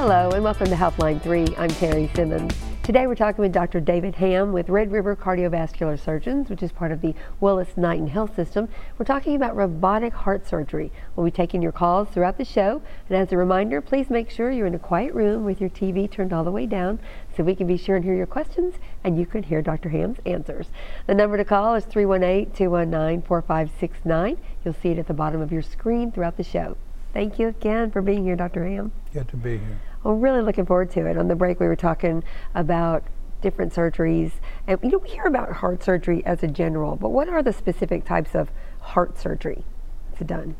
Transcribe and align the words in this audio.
Hello 0.00 0.30
and 0.30 0.44
welcome 0.44 0.68
to 0.68 0.76
Healthline 0.76 1.20
3. 1.20 1.56
I'm 1.56 1.70
Terry 1.70 2.08
Simmons. 2.14 2.54
Today 2.84 3.08
we're 3.08 3.16
talking 3.16 3.42
with 3.42 3.50
Dr. 3.50 3.80
David 3.80 4.14
Hamm 4.14 4.52
with 4.52 4.68
Red 4.68 4.92
River 4.92 5.16
Cardiovascular 5.16 5.98
Surgeons, 5.98 6.48
which 6.48 6.62
is 6.62 6.70
part 6.70 6.92
of 6.92 7.00
the 7.00 7.16
Willis 7.40 7.76
Knighton 7.76 8.06
Health 8.06 8.36
System. 8.36 8.68
We're 8.96 9.06
talking 9.06 9.34
about 9.34 9.56
robotic 9.56 10.12
heart 10.12 10.46
surgery. 10.46 10.92
We'll 11.16 11.24
be 11.24 11.32
taking 11.32 11.62
your 11.62 11.72
calls 11.72 12.10
throughout 12.10 12.38
the 12.38 12.44
show. 12.44 12.80
And 13.08 13.18
as 13.18 13.32
a 13.32 13.36
reminder, 13.36 13.80
please 13.80 14.08
make 14.08 14.30
sure 14.30 14.52
you're 14.52 14.68
in 14.68 14.74
a 14.76 14.78
quiet 14.78 15.14
room 15.14 15.44
with 15.44 15.60
your 15.60 15.68
TV 15.68 16.08
turned 16.08 16.32
all 16.32 16.44
the 16.44 16.52
way 16.52 16.66
down 16.66 17.00
so 17.36 17.42
we 17.42 17.56
can 17.56 17.66
be 17.66 17.76
sure 17.76 17.96
and 17.96 18.04
hear 18.04 18.14
your 18.14 18.24
questions 18.24 18.76
and 19.02 19.18
you 19.18 19.26
can 19.26 19.42
hear 19.42 19.62
Dr. 19.62 19.88
Hamm's 19.88 20.20
answers. 20.24 20.68
The 21.08 21.14
number 21.16 21.36
to 21.36 21.44
call 21.44 21.74
is 21.74 21.84
318 21.86 22.54
219 22.54 23.22
4569. 23.22 24.38
You'll 24.64 24.74
see 24.74 24.90
it 24.90 24.98
at 24.98 25.08
the 25.08 25.12
bottom 25.12 25.40
of 25.40 25.50
your 25.50 25.62
screen 25.62 26.12
throughout 26.12 26.36
the 26.36 26.44
show. 26.44 26.76
Thank 27.12 27.38
you 27.38 27.48
again 27.48 27.90
for 27.90 28.00
being 28.00 28.22
here, 28.22 28.36
Dr. 28.36 28.64
Hamm. 28.64 28.92
Good 29.12 29.28
to 29.28 29.36
be 29.36 29.58
here. 29.58 29.80
I'm 30.04 30.20
really 30.20 30.42
looking 30.42 30.66
forward 30.66 30.90
to 30.92 31.06
it. 31.06 31.16
On 31.16 31.28
the 31.28 31.34
break, 31.36 31.60
we 31.60 31.66
were 31.66 31.76
talking 31.76 32.22
about 32.54 33.04
different 33.40 33.72
surgeries, 33.72 34.32
and 34.66 34.78
you 34.82 34.90
know 34.90 34.98
we 34.98 35.08
hear 35.08 35.24
about 35.24 35.52
heart 35.52 35.82
surgery 35.82 36.24
as 36.26 36.42
a 36.42 36.48
general, 36.48 36.96
but 36.96 37.10
what 37.10 37.28
are 37.28 37.42
the 37.42 37.52
specific 37.52 38.04
types 38.04 38.34
of 38.34 38.50
heart 38.80 39.18
surgery 39.18 39.64
that's 40.10 40.22
done? 40.24 40.56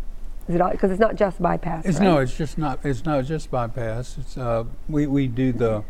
Is 0.48 0.55
it 0.55 0.62
because 0.73 0.91
it's 0.91 1.01
not 1.01 1.15
just 1.15 1.43
bypass? 1.43 1.85
It's 1.85 1.98
right? 1.98 2.05
no, 2.05 2.19
it's 2.19 2.37
just 2.37 2.57
not. 2.57 2.85
It's 2.85 3.05
not 3.05 3.25
just 3.25 3.51
bypass. 3.51 4.17
It's 4.19 4.39
uh, 4.39 4.65
we 4.89 5.07
we 5.07 5.27
do 5.27 5.53
the. 5.53 5.84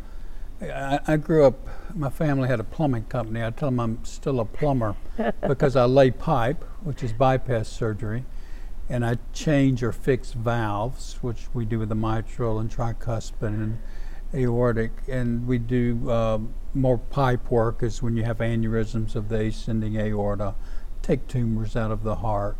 I, 0.60 0.98
I 1.06 1.16
grew 1.16 1.44
up. 1.44 1.68
My 1.94 2.10
family 2.10 2.48
had 2.48 2.58
a 2.58 2.64
plumbing 2.64 3.04
company. 3.04 3.44
I 3.44 3.50
tell 3.50 3.68
them 3.68 3.78
I'm 3.78 4.04
still 4.04 4.40
a 4.40 4.44
plumber 4.44 4.96
because 5.46 5.76
I 5.76 5.84
lay 5.84 6.10
pipe, 6.10 6.64
which 6.82 7.04
is 7.04 7.12
bypass 7.12 7.68
surgery 7.68 8.24
and 8.88 9.04
I 9.04 9.18
change 9.32 9.82
or 9.82 9.92
fix 9.92 10.32
valves, 10.32 11.18
which 11.20 11.48
we 11.52 11.64
do 11.64 11.78
with 11.78 11.88
the 11.88 11.94
mitral 11.94 12.58
and 12.58 12.70
tricuspid 12.70 13.42
and 13.42 13.78
aortic, 14.34 14.92
and 15.08 15.46
we 15.46 15.58
do 15.58 16.10
uh, 16.10 16.38
more 16.74 16.98
pipe 16.98 17.50
work 17.50 17.82
is 17.82 18.02
when 18.02 18.16
you 18.16 18.24
have 18.24 18.38
aneurysms 18.38 19.14
of 19.14 19.28
the 19.28 19.46
ascending 19.46 19.96
aorta, 19.96 20.54
take 21.02 21.26
tumors 21.26 21.76
out 21.76 21.90
of 21.90 22.02
the 22.02 22.16
heart. 22.16 22.56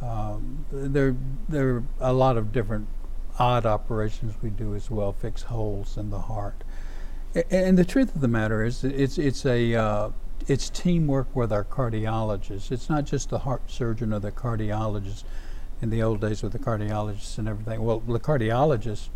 Um, 0.00 0.66
there, 0.70 1.16
there 1.48 1.68
are 1.68 1.84
a 2.00 2.12
lot 2.12 2.36
of 2.36 2.52
different 2.52 2.88
odd 3.38 3.64
operations 3.64 4.34
we 4.42 4.50
do 4.50 4.74
as 4.74 4.90
well, 4.90 5.12
fix 5.12 5.42
holes 5.44 5.96
in 5.96 6.10
the 6.10 6.20
heart. 6.20 6.64
A- 7.34 7.52
and 7.54 7.78
the 7.78 7.84
truth 7.84 8.14
of 8.14 8.20
the 8.20 8.28
matter 8.28 8.64
is, 8.64 8.84
it's 8.84 9.16
it's 9.16 9.46
a 9.46 9.74
uh, 9.74 10.10
it's 10.48 10.70
teamwork 10.70 11.34
with 11.34 11.52
our 11.52 11.64
cardiologists. 11.64 12.70
It's 12.70 12.88
not 12.88 13.04
just 13.04 13.30
the 13.30 13.40
heart 13.40 13.62
surgeon 13.70 14.12
or 14.12 14.18
the 14.18 14.32
cardiologist. 14.32 15.24
In 15.80 15.90
the 15.90 16.00
old 16.00 16.20
days 16.20 16.44
with 16.44 16.52
the 16.52 16.60
cardiologists 16.60 17.38
and 17.38 17.48
everything, 17.48 17.82
well, 17.82 17.98
the 17.98 18.20
cardiologists 18.20 19.08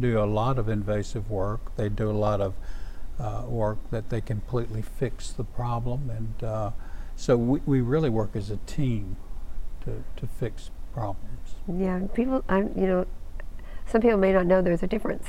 do 0.00 0.18
a 0.18 0.24
lot 0.24 0.58
of 0.58 0.70
invasive 0.70 1.30
work. 1.30 1.76
They 1.76 1.90
do 1.90 2.10
a 2.10 2.12
lot 2.12 2.40
of 2.40 2.54
uh, 3.20 3.42
work 3.46 3.76
that 3.90 4.08
they 4.08 4.22
completely 4.22 4.80
fix 4.80 5.30
the 5.32 5.44
problem, 5.44 6.08
and 6.08 6.42
uh, 6.42 6.70
so 7.14 7.36
we, 7.36 7.60
we 7.66 7.80
really 7.82 8.08
work 8.08 8.34
as 8.34 8.50
a 8.50 8.56
team 8.56 9.16
to, 9.84 10.02
to 10.16 10.26
fix 10.26 10.70
problems. 10.94 11.56
Yeah, 11.68 12.00
people, 12.14 12.42
I, 12.48 12.60
you 12.60 12.86
know, 12.86 13.06
some 13.86 14.00
people 14.00 14.16
may 14.16 14.32
not 14.32 14.46
know 14.46 14.62
there's 14.62 14.82
a 14.82 14.86
difference 14.86 15.26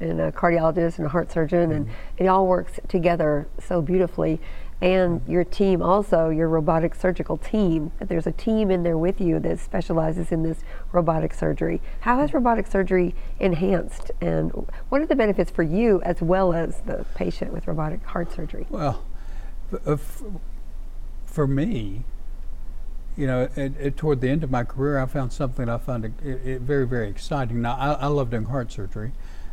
in 0.00 0.18
a 0.18 0.32
cardiologist 0.32 0.96
and 0.96 1.04
a 1.04 1.10
heart 1.10 1.30
surgeon, 1.30 1.72
and 1.72 1.86
Mm-hmm. 1.86 2.24
it 2.24 2.26
all 2.26 2.46
works 2.46 2.80
together 2.88 3.46
so 3.62 3.82
beautifully. 3.82 4.40
And 4.80 5.22
your 5.26 5.42
team, 5.42 5.82
also 5.82 6.28
your 6.28 6.48
robotic 6.48 6.94
surgical 6.94 7.36
team, 7.36 7.90
there's 7.98 8.28
a 8.28 8.32
team 8.32 8.70
in 8.70 8.84
there 8.84 8.96
with 8.96 9.20
you 9.20 9.40
that 9.40 9.58
specializes 9.58 10.30
in 10.30 10.44
this 10.44 10.58
robotic 10.92 11.34
surgery. 11.34 11.80
How 12.00 12.18
has 12.18 12.32
robotic 12.32 12.68
surgery 12.68 13.14
enhanced, 13.40 14.12
and 14.20 14.52
what 14.88 15.00
are 15.00 15.06
the 15.06 15.16
benefits 15.16 15.50
for 15.50 15.64
you 15.64 16.00
as 16.02 16.22
well 16.22 16.52
as 16.52 16.80
the 16.82 17.04
patient 17.16 17.52
with 17.52 17.66
robotic 17.66 18.04
heart 18.04 18.32
surgery? 18.32 18.66
Well, 18.70 19.04
uh, 19.84 19.96
for 21.26 21.48
me, 21.48 22.04
you 23.16 23.26
know, 23.26 23.48
it, 23.56 23.72
it, 23.80 23.96
toward 23.96 24.20
the 24.20 24.30
end 24.30 24.44
of 24.44 24.50
my 24.50 24.62
career, 24.62 25.00
I 25.00 25.06
found 25.06 25.32
something 25.32 25.68
I 25.68 25.78
found 25.78 26.04
it, 26.04 26.12
it 26.24 26.60
very, 26.60 26.86
very 26.86 27.08
exciting. 27.08 27.62
Now, 27.62 27.76
I, 27.76 27.94
I 27.94 28.06
love 28.06 28.30
doing 28.30 28.44
heart 28.44 28.70
surgery. 28.70 29.10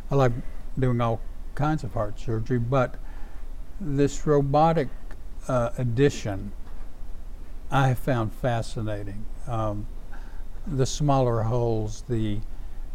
I 0.08 0.14
like 0.14 0.32
doing 0.78 1.00
all 1.00 1.20
kinds 1.56 1.82
of 1.82 1.94
heart 1.94 2.20
surgery, 2.20 2.60
but 2.60 2.94
this 3.80 4.24
robotic 4.24 4.88
uh, 5.48 5.70
addition 5.78 6.52
I 7.70 7.88
have 7.88 7.98
found 7.98 8.32
fascinating. 8.32 9.24
Um, 9.48 9.86
the 10.66 10.86
smaller 10.86 11.42
holes, 11.42 12.04
the 12.08 12.40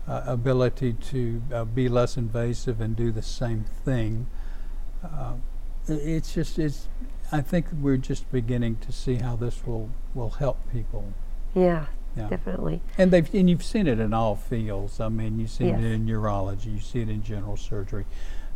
uh, 0.08 0.24
ability 0.26 0.94
to 0.94 1.42
uh, 1.54 1.66
be 1.66 1.90
less 1.90 2.16
invasive 2.18 2.80
and 2.82 2.96
do 2.96 3.12
the 3.12 3.22
same 3.22 3.64
thing. 3.64 4.28
Uh, 5.04 5.34
it's 5.88 6.34
just 6.34 6.58
it's. 6.60 6.88
I 7.34 7.42
think 7.42 7.68
we're 7.82 7.98
just 7.98 8.30
beginning 8.32 8.78
to 8.78 8.92
see 8.92 9.16
how 9.16 9.36
this 9.36 9.66
will 9.66 9.90
will 10.14 10.30
help 10.32 10.58
people. 10.72 11.14
Yeah, 11.54 11.86
Yeah. 12.16 12.28
definitely. 12.30 12.82
And 12.98 13.12
they've 13.12 13.34
and 13.34 13.50
you've 13.50 13.64
seen 13.64 13.88
it 13.88 14.00
in 14.00 14.14
all 14.14 14.36
fields. 14.36 15.00
I 15.02 15.10
mean, 15.10 15.40
you've 15.40 15.50
seen 15.50 15.68
Yes. 15.70 15.80
it 15.80 15.86
in 15.86 16.06
neurology, 16.06 16.72
you 16.72 16.80
see 16.80 17.02
it 17.02 17.10
in 17.10 17.24
general 17.24 17.58
surgery. 17.58 18.06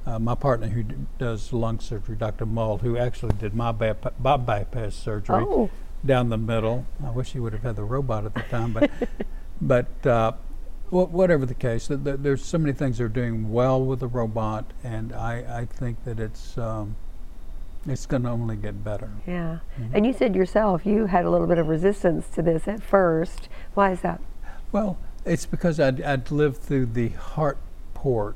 Uh, 0.05 0.19
my 0.19 0.35
partner 0.35 0.67
who 0.67 0.83
d- 0.83 0.95
does 1.17 1.51
lung 1.51 1.79
surgery, 1.79 2.15
Dr. 2.15 2.45
Mull, 2.45 2.77
who 2.77 2.95
actually 2.97 3.33
did 3.39 3.55
my, 3.55 3.71
my 4.19 4.37
bypass 4.37 4.93
surgery 4.93 5.43
Oh, 5.47 5.69
down 6.05 6.29
the 6.29 6.37
middle. 6.37 6.85
I 7.03 7.09
wish 7.09 7.31
he 7.31 7.39
would 7.39 7.53
have 7.53 7.63
had 7.63 7.75
the 7.75 7.83
robot 7.83 8.25
at 8.25 8.35
the 8.35 8.41
time, 8.43 8.71
but 8.73 8.91
but 9.61 10.05
uh, 10.07 10.33
wh- 10.89 11.11
whatever 11.11 11.47
the 11.47 11.55
case, 11.55 11.87
th- 11.87 12.03
th- 12.03 12.17
there's 12.19 12.45
so 12.45 12.59
many 12.59 12.71
things 12.73 12.99
they're 12.99 13.07
doing 13.07 13.51
well 13.51 13.83
with 13.83 13.99
the 13.99 14.07
robot, 14.07 14.65
and 14.83 15.11
I, 15.11 15.61
I 15.61 15.65
think 15.65 16.03
that 16.05 16.19
it's 16.19 16.55
um, 16.59 16.95
it's 17.87 18.05
going 18.05 18.23
to 18.23 18.29
only 18.29 18.55
get 18.57 18.83
better. 18.83 19.09
yeah. 19.25 19.59
Mm-hmm. 19.79 19.95
And 19.95 20.05
you 20.05 20.13
said 20.13 20.35
yourself 20.35 20.85
you 20.85 21.07
had 21.07 21.25
a 21.25 21.29
little 21.31 21.47
bit 21.47 21.57
of 21.57 21.67
resistance 21.67 22.27
to 22.35 22.43
this 22.43 22.67
at 22.67 22.83
first. 22.83 23.49
Why 23.73 23.91
is 23.91 24.01
that? 24.01 24.21
Well, 24.71 24.97
it's 25.25 25.47
because 25.47 25.79
I'd, 25.79 25.99
I'd 26.01 26.29
lived 26.29 26.57
through 26.57 26.87
the 26.87 27.09
heart 27.09 27.57
port 27.95 28.35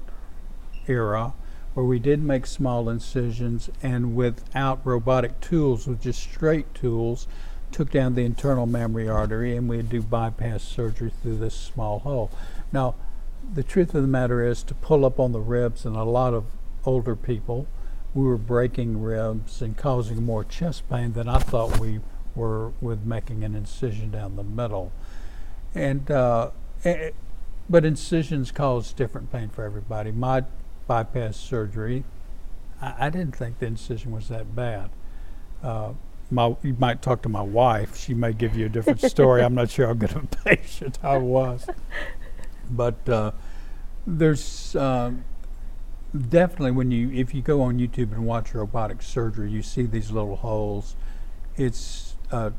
era 0.88 1.34
where 1.74 1.85
we 1.85 2.00
did 2.00 2.22
make 2.22 2.46
small 2.46 2.90
incisions 2.90 3.69
and 3.81 4.16
without 4.16 4.85
robotic 4.85 5.40
tools, 5.40 5.88
with 5.88 6.02
just 6.02 6.22
straight 6.22 6.74
tools, 6.74 7.28
took 7.72 7.91
down 7.91 8.16
the 8.16 8.25
internal 8.25 8.66
mammary 8.66 9.07
artery 9.07 9.56
and 9.56 9.69
we'd 9.69 9.90
do 9.90 10.02
bypass 10.02 10.63
surgery 10.63 11.12
through 11.22 11.38
this 11.38 11.53
small 11.53 12.00
hole. 12.00 12.31
Now, 12.72 12.96
the 13.53 13.63
truth 13.63 13.94
of 13.94 14.02
the 14.02 14.08
matter 14.08 14.46
is 14.46 14.63
to 14.63 14.74
pull 14.74 15.06
up 15.06 15.19
on 15.19 15.31
the 15.31 15.40
ribs 15.40 15.85
and 15.85 15.96
a 15.96 16.03
lot 16.03 16.34
of 16.34 16.46
older 16.85 17.16
people, 17.16 17.68
we 18.13 18.24
were 18.24 18.38
breaking 18.38 19.02
ribs 19.02 19.62
and 19.62 19.78
causing 19.78 20.24
more 20.24 20.44
chest 20.44 20.90
pain 20.90 21.13
than 21.13 21.29
I 21.29 21.40
thought 21.40 21.79
we 21.79 22.00
were 22.35 22.69
with 22.81 23.06
making 23.06 23.44
an 23.44 23.56
incision 23.56 24.12
down 24.12 24.35
the 24.35 24.44
middle. 24.44 24.91
And 25.75 26.09
uh, 26.09 26.52
eh, 26.84 27.12
but 27.69 27.85
incisions 27.85 28.52
cause 28.52 28.94
different 28.94 29.31
pain 29.31 29.50
for 29.50 29.63
everybody. 29.63 30.12
My 30.12 30.46
bypass 30.90 31.38
surgery, 31.38 32.04
I, 32.82 32.96
I 33.06 33.10
didn't 33.12 33.36
think 33.36 33.60
the 33.60 33.68
incision 33.68 34.12
was 34.12 34.28
that 34.30 34.56
bad. 34.56 34.90
Uh, 35.64 35.94
my, 36.32 36.56
you 36.64 36.76
might 36.80 37.02
talk 37.02 37.22
to 37.22 37.30
my 37.30 37.44
wife. 37.44 37.96
She 37.96 38.16
may 38.16 38.34
give 38.34 38.56
you 38.56 38.66
a 38.66 38.70
different 38.70 39.02
story. 39.02 39.44
I'm 39.44 39.54
not 39.54 39.70
sure 39.70 39.86
how 39.88 39.94
good 39.94 40.16
a 40.16 40.22
patient 40.44 40.98
I 41.04 41.18
was. 41.18 41.68
But 42.70 43.08
uh, 43.08 43.32
there's 44.06 44.76
um, 44.76 45.26
definitely 46.14 46.72
when 46.72 46.92
you 46.92 47.12
if 47.12 47.34
you 47.34 47.42
go 47.42 47.62
on 47.62 47.78
YouTube 47.78 48.12
and 48.12 48.26
watch 48.26 48.54
robotic 48.54 49.02
surgery, 49.02 49.52
you 49.52 49.62
see 49.62 49.84
these 49.84 50.12
little 50.12 50.38
holes. 50.38 50.96
It's 51.56 52.16
uh, 52.32 52.52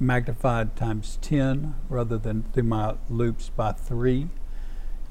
magnified 0.00 0.76
times 0.76 1.18
10 1.22 1.74
rather 1.88 2.18
than 2.18 2.44
through 2.52 2.64
my 2.64 2.96
loupes 3.08 3.50
by 3.50 3.72
3. 3.72 4.28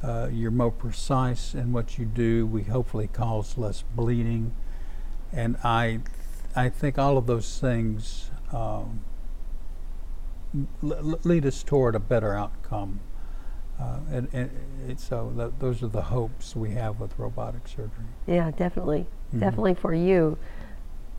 Uh, 0.04 0.28
you're 0.32 0.52
more 0.52 0.72
precise 0.72 1.54
in 1.56 1.72
what 1.72 1.98
you 1.98 2.06
do. 2.06 2.46
We 2.46 2.64
hopefully 2.64 3.08
cause 3.08 3.58
less 3.58 3.84
bleeding. 3.96 4.54
And 5.32 5.58
I, 5.64 6.00
I 6.56 6.70
think 6.70 6.98
all 7.00 7.18
of 7.18 7.26
those 7.26 7.58
things 7.60 8.30
um, 8.52 9.02
lead 10.82 11.46
us 11.46 11.64
toward 11.64 11.96
a 11.96 12.00
better 12.00 12.36
outcome. 12.36 13.00
Uh, 13.80 14.00
and, 14.12 14.28
and 14.34 14.52
it, 14.88 15.00
so 15.00 15.34
th- 15.36 15.52
those 15.60 15.82
are 15.82 15.88
the 15.88 16.04
hopes 16.04 16.56
we 16.56 16.72
have 16.72 17.00
with 17.00 17.18
robotic 17.18 17.68
surgery. 17.68 18.06
Yeah, 18.28 18.52
definitely. 18.52 19.08
Mhm. 19.34 19.40
Definitely 19.40 19.74
for 19.76 19.94
you, 19.94 20.38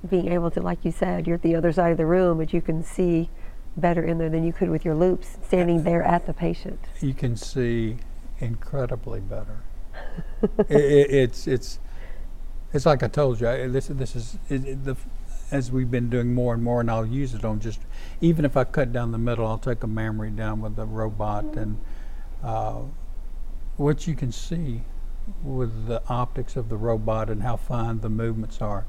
being 0.09 0.29
able 0.31 0.51
to, 0.53 0.61
like 0.61 0.85
you 0.85 0.93
said, 0.93 1.27
you're 1.27 1.37
at 1.37 1.43
the 1.43 1.57
other 1.57 1.73
side 1.73 1.91
of 1.91 1.97
the 1.97 2.07
room, 2.07 2.39
but 2.39 2.53
you 2.53 2.61
can 2.61 2.85
see 2.85 3.29
better 3.77 4.05
in 4.05 4.19
there 4.19 4.29
than 4.31 4.45
you 4.45 4.53
could 4.53 4.71
with 4.71 4.85
your 4.85 4.95
loupes 4.95 5.37
standing 5.47 5.83
there 5.83 6.03
at 6.03 6.27
the 6.27 6.33
patient. 6.33 6.79
You 7.01 7.15
can 7.15 7.37
see 7.37 7.97
incredibly 8.45 9.21
better. 9.21 9.63
I 10.43 10.75
i 10.75 10.77
it's 10.77 11.47
it's 11.47 11.79
it's 12.73 12.87
like 12.87 13.03
I 13.03 13.09
told 13.09 13.41
you. 13.41 13.49
I, 13.49 13.67
this 13.69 13.87
this 13.87 14.17
is 14.17 14.39
it, 14.49 14.65
it, 14.65 14.85
the 14.85 14.97
as 15.51 15.71
we've 15.71 15.91
been 15.91 16.11
doing 16.11 16.35
more 16.35 16.55
and 16.55 16.63
more, 16.63 16.81
and 16.81 16.91
I'll 16.91 17.07
use 17.07 17.35
it 17.35 17.45
on 17.45 17.61
just 17.61 17.81
even 18.21 18.45
if 18.45 18.57
I 18.57 18.65
cut 18.65 18.93
down 18.93 19.13
the 19.13 19.19
middle, 19.19 19.47
I'll 19.47 19.59
take 19.59 19.83
a 19.83 19.87
mammary 19.87 20.31
down 20.31 20.61
with 20.61 20.77
the 20.77 20.87
robot, 20.87 21.45
and 21.57 21.81
uh, 22.43 22.81
what 23.77 24.07
you 24.07 24.15
can 24.15 24.33
see 24.33 24.83
with 25.43 25.87
the 25.87 26.03
optics 26.09 26.57
of 26.57 26.69
the 26.69 26.77
robot 26.77 27.31
and 27.31 27.43
how 27.43 27.57
fine 27.57 28.01
the 28.01 28.11
movements 28.11 28.61
are. 28.61 28.85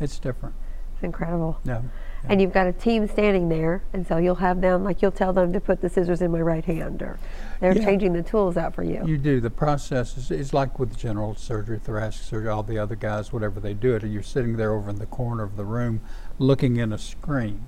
It's 0.00 0.18
different. 0.18 0.54
It's 0.94 1.02
incredible. 1.02 1.58
Yeah. 1.64 1.82
And 2.26 2.40
you've 2.40 2.52
got 2.54 2.66
a 2.66 2.72
team 2.72 3.06
standing 3.06 3.50
there, 3.50 3.82
and 3.92 4.06
so 4.06 4.16
you'll 4.16 4.36
have 4.36 4.62
them, 4.62 4.82
like 4.82 5.02
you'll 5.02 5.10
tell 5.12 5.32
them 5.34 5.52
to 5.52 5.60
put 5.60 5.82
the 5.82 5.90
scissors 5.90 6.22
in 6.22 6.30
my 6.30 6.40
right 6.40 6.64
hand, 6.64 7.02
or 7.02 7.18
they're 7.60 7.76
Yeah. 7.76 7.84
changing 7.84 8.14
the 8.14 8.22
tools 8.22 8.56
out 8.56 8.74
for 8.74 8.82
you. 8.82 9.02
You 9.06 9.18
do. 9.18 9.40
The 9.40 9.50
process 9.50 10.16
is, 10.16 10.30
is 10.30 10.54
like 10.54 10.78
with 10.78 10.96
general 10.96 11.34
surgery, 11.34 11.78
thoracic 11.78 12.22
surgery, 12.22 12.48
all 12.48 12.62
the 12.62 12.78
other 12.78 12.96
guys, 12.96 13.30
whatever 13.32 13.60
they 13.60 13.74
do 13.74 13.94
it, 13.94 14.02
and 14.02 14.12
you're 14.12 14.22
sitting 14.22 14.56
there 14.56 14.72
over 14.72 14.88
in 14.88 14.96
the 14.96 15.06
corner 15.06 15.42
of 15.42 15.56
the 15.56 15.64
room 15.64 16.00
looking 16.38 16.78
in 16.78 16.92
a 16.92 16.98
screen. 16.98 17.66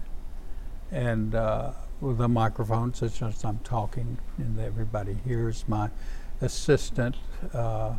And 0.90 1.34
uh, 1.34 1.72
with 2.00 2.20
a 2.20 2.28
microphone, 2.28 2.94
such 2.94 3.20
as 3.22 3.44
I'm 3.44 3.58
talking, 3.58 4.16
and 4.38 4.58
everybody 4.58 5.18
hears 5.24 5.64
my 5.68 5.90
assistant 6.40 7.16
uh, 7.52 7.94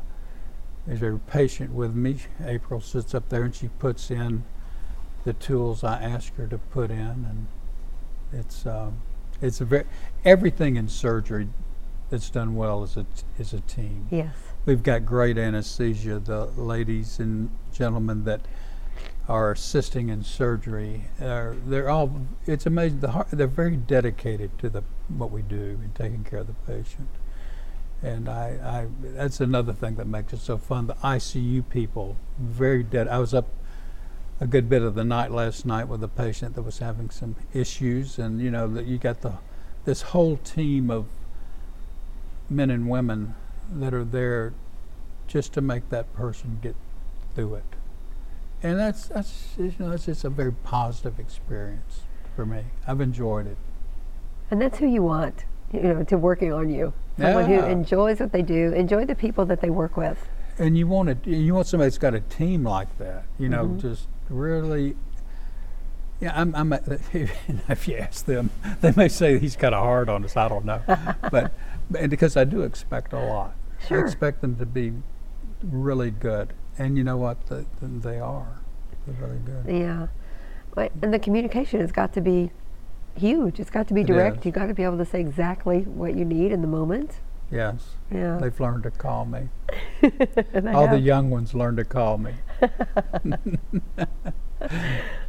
is 0.88 1.00
very 1.00 1.20
patient 1.20 1.72
with 1.72 1.94
me. 1.94 2.18
April 2.44 2.82
sits 2.82 3.14
up 3.14 3.30
there 3.30 3.44
and 3.44 3.54
she 3.54 3.68
puts 3.68 4.10
in 4.10 4.44
the 5.28 5.34
tools 5.34 5.84
I 5.84 6.02
ask 6.02 6.34
her 6.38 6.48
to 6.48 6.58
put 6.58 6.90
in, 6.90 6.98
and 7.00 7.48
it's 8.32 8.66
um, 8.66 9.02
it's 9.42 9.60
a 9.60 9.66
very 9.66 9.84
everything 10.24 10.78
in 10.78 10.88
surgery 10.88 11.50
that's 12.10 12.30
done 12.30 12.56
well 12.56 12.82
is 12.82 12.96
a 12.96 13.06
is 13.38 13.52
a 13.52 13.60
team. 13.60 14.08
yes. 14.10 14.34
We've 14.66 14.82
got 14.82 15.06
great 15.06 15.38
anesthesia. 15.38 16.20
The 16.20 16.46
ladies 16.46 17.20
and 17.20 17.50
gentlemen 17.74 18.24
that 18.24 18.42
are 19.28 19.52
assisting 19.52 20.08
in 20.08 20.24
surgery, 20.24 21.04
are, 21.22 21.58
they're 21.66 21.90
all. 21.90 22.22
It's 22.46 22.66
amazing. 22.66 23.02
The 23.02 23.12
heart, 23.12 23.28
they're 23.30 23.48
very 23.48 23.76
dedicated 23.76 24.58
to 24.60 24.70
the 24.70 24.84
what 25.10 25.30
we 25.30 25.42
do 25.42 25.78
in 25.84 25.92
taking 25.94 26.24
care 26.24 26.40
of 26.40 26.48
the 26.48 26.54
patient. 26.54 27.10
And 28.02 28.30
I, 28.30 28.48
I, 28.64 28.88
that's 29.02 29.42
another 29.42 29.74
thing 29.74 29.96
that 29.96 30.08
makes 30.08 30.32
it 30.32 30.40
so 30.40 30.58
fun. 30.58 30.88
The 30.88 30.94
ICU 30.96 31.68
people, 31.70 32.16
very 32.40 32.84
dead. 32.84 33.10
I 33.10 33.18
was 33.18 33.34
up 33.34 33.48
a 34.40 34.48
good 34.48 34.70
bit 34.70 34.82
of 34.82 34.96
the 34.96 35.04
night 35.04 35.32
last 35.32 35.66
night 35.66 35.88
with 35.88 36.04
a 36.04 36.08
patient 36.08 36.56
that 36.56 36.62
was 36.62 36.80
having 36.80 37.10
some 37.10 37.36
issues, 37.54 38.20
and 38.20 38.42
you 38.42 38.52
know 38.52 38.68
that 38.68 38.86
you 38.86 38.98
got 38.98 39.22
the 39.22 39.34
this 39.86 40.02
whole 40.02 40.38
team 40.38 40.90
of 40.90 41.06
men 42.50 42.70
and 42.70 42.90
women 42.90 43.36
that 43.72 43.94
are 43.94 44.04
there 44.04 44.54
just 45.28 45.54
to 45.54 45.62
make 45.62 45.90
that 45.90 46.14
person 46.14 46.60
get 46.62 46.76
through 47.36 47.56
it. 47.56 47.64
And 48.64 48.80
that's 48.80 49.08
that's 49.08 49.54
you 49.58 49.74
know 49.80 49.92
it's 49.92 50.06
just 50.06 50.24
a 50.24 50.30
very 50.30 50.54
positive 50.54 51.20
experience 51.20 52.02
for 52.36 52.46
me. 52.46 52.66
I've 52.88 53.02
enjoyed 53.02 53.48
it. 53.48 53.58
And 54.50 54.62
that's 54.62 54.78
who 54.78 54.88
you 54.88 55.04
want, 55.04 55.46
you 55.74 55.82
know, 55.82 56.04
to 56.04 56.18
working 56.18 56.54
on 56.54 56.70
you. 56.70 56.94
Someone 57.20 57.46
who 57.46 57.60
enjoys 57.66 58.20
what 58.20 58.32
they 58.32 58.44
do, 58.44 58.72
enjoy 58.74 59.06
the 59.06 59.16
people 59.16 59.46
that 59.46 59.60
they 59.60 59.70
work 59.70 59.98
with. 59.98 60.30
And 60.60 60.78
you 60.78 60.88
want 60.88 61.10
it 61.10 61.26
you 61.26 61.54
want 61.54 61.68
somebody 61.68 61.88
that's 61.88 61.98
got 61.98 62.14
a 62.14 62.22
team 62.22 62.64
like 62.64 62.98
that. 62.98 63.26
You 63.38 63.50
know, 63.50 63.66
mm-hmm. 63.66 63.80
just 63.80 64.08
really 64.30 64.96
yeah, 66.20 66.32
I'm, 66.36 66.56
I'm 66.56 66.74
a, 66.74 66.82
if 67.14 67.88
you 67.88 67.98
ask 67.98 68.26
them, 68.26 68.50
they 68.82 68.92
may 68.96 69.08
say 69.08 69.38
he's 69.38 69.56
got 69.56 69.74
a 69.74 69.78
hard 69.78 70.10
on 70.10 70.24
us. 70.26 70.36
I 70.36 70.48
don't 70.48 70.66
know, 70.66 70.82
but 71.32 71.54
and 71.98 72.10
because 72.10 72.36
I 72.36 72.44
do 72.44 72.62
expect 72.62 73.14
a 73.14 73.20
lot. 73.20 73.56
Sure. 73.88 74.00
I 74.00 74.04
expect 74.04 74.42
them 74.42 74.56
to 74.58 74.66
be 74.66 74.94
really 75.62 76.10
good, 76.12 76.54
and 76.78 76.98
you 76.98 77.04
know 77.04 77.18
what? 77.18 77.46
The, 77.48 77.66
they 77.82 78.20
are. 78.20 78.60
They're 79.06 79.28
really 79.28 79.40
good. 79.40 79.82
Yeah. 79.82 80.08
But, 80.74 80.92
and 81.02 81.14
the 81.14 81.20
communication 81.20 81.82
has 81.82 81.92
got 81.92 82.14
to 82.14 82.22
be 82.22 82.52
huge. 83.16 83.60
It's 83.60 83.70
got 83.70 83.88
to 83.88 83.94
be 83.94 84.04
direct. 84.04 84.46
You've 84.46 84.54
got 84.54 84.68
to 84.68 84.74
be 84.74 84.84
able 84.84 84.98
to 84.98 85.06
say 85.06 85.20
exactly 85.20 85.82
what 85.82 86.16
you 86.16 86.26
need 86.26 86.52
in 86.52 86.62
the 86.62 86.68
moment. 86.68 87.20
Yes, 87.50 87.96
Yeah. 88.12 88.38
they've 88.40 88.60
learned 88.60 88.84
to 88.84 88.92
call 88.92 89.26
me. 89.26 89.48
All 90.74 90.88
the 90.88 91.00
young 91.00 91.30
ones 91.30 91.54
learn 91.54 91.76
to 91.78 91.86
call 91.86 92.18
me. 92.18 92.34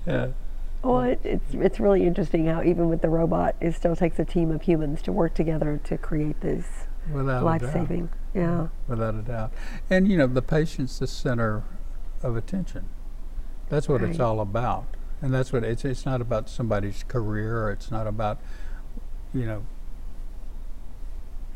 yeah. 0.07 0.29
Well, 0.83 1.01
it, 1.01 1.21
it's 1.25 1.55
it's 1.55 1.81
really 1.81 2.07
interesting 2.07 2.47
how 2.47 2.63
even 2.63 2.89
with 2.89 3.03
the 3.03 3.09
robot, 3.09 3.57
it 3.61 3.75
still 3.75 3.97
takes 3.97 4.19
a 4.19 4.25
team 4.25 4.51
of 4.51 4.63
humans 4.63 5.03
to 5.03 5.13
work 5.13 5.35
together 5.35 5.81
to 5.85 5.99
create 5.99 6.41
this 6.41 6.87
Without 7.13 7.45
life 7.45 7.63
a 7.63 7.67
doubt. 7.67 7.73
saving. 7.75 8.09
Yeah. 8.35 8.69
Without 8.87 9.15
a 9.15 9.23
doubt. 9.23 9.53
And 9.91 10.09
you 10.09 10.17
know, 10.17 10.27
the 10.27 10.43
patient's 10.43 10.99
the 10.99 11.07
center 11.07 11.63
of 12.23 12.37
attention. 12.37 12.89
That's 13.69 13.89
what 13.89 14.03
it's 14.03 14.21
all 14.21 14.41
about. 14.41 14.87
And 15.21 15.35
that's 15.35 15.53
what 15.53 15.65
it's 15.65 15.85
it's 15.85 16.07
not 16.07 16.21
about 16.21 16.49
somebody's 16.49 17.03
career 17.05 17.71
it's 17.71 17.91
not 17.91 18.07
about 18.07 18.39
you 19.35 19.45
know 19.45 19.63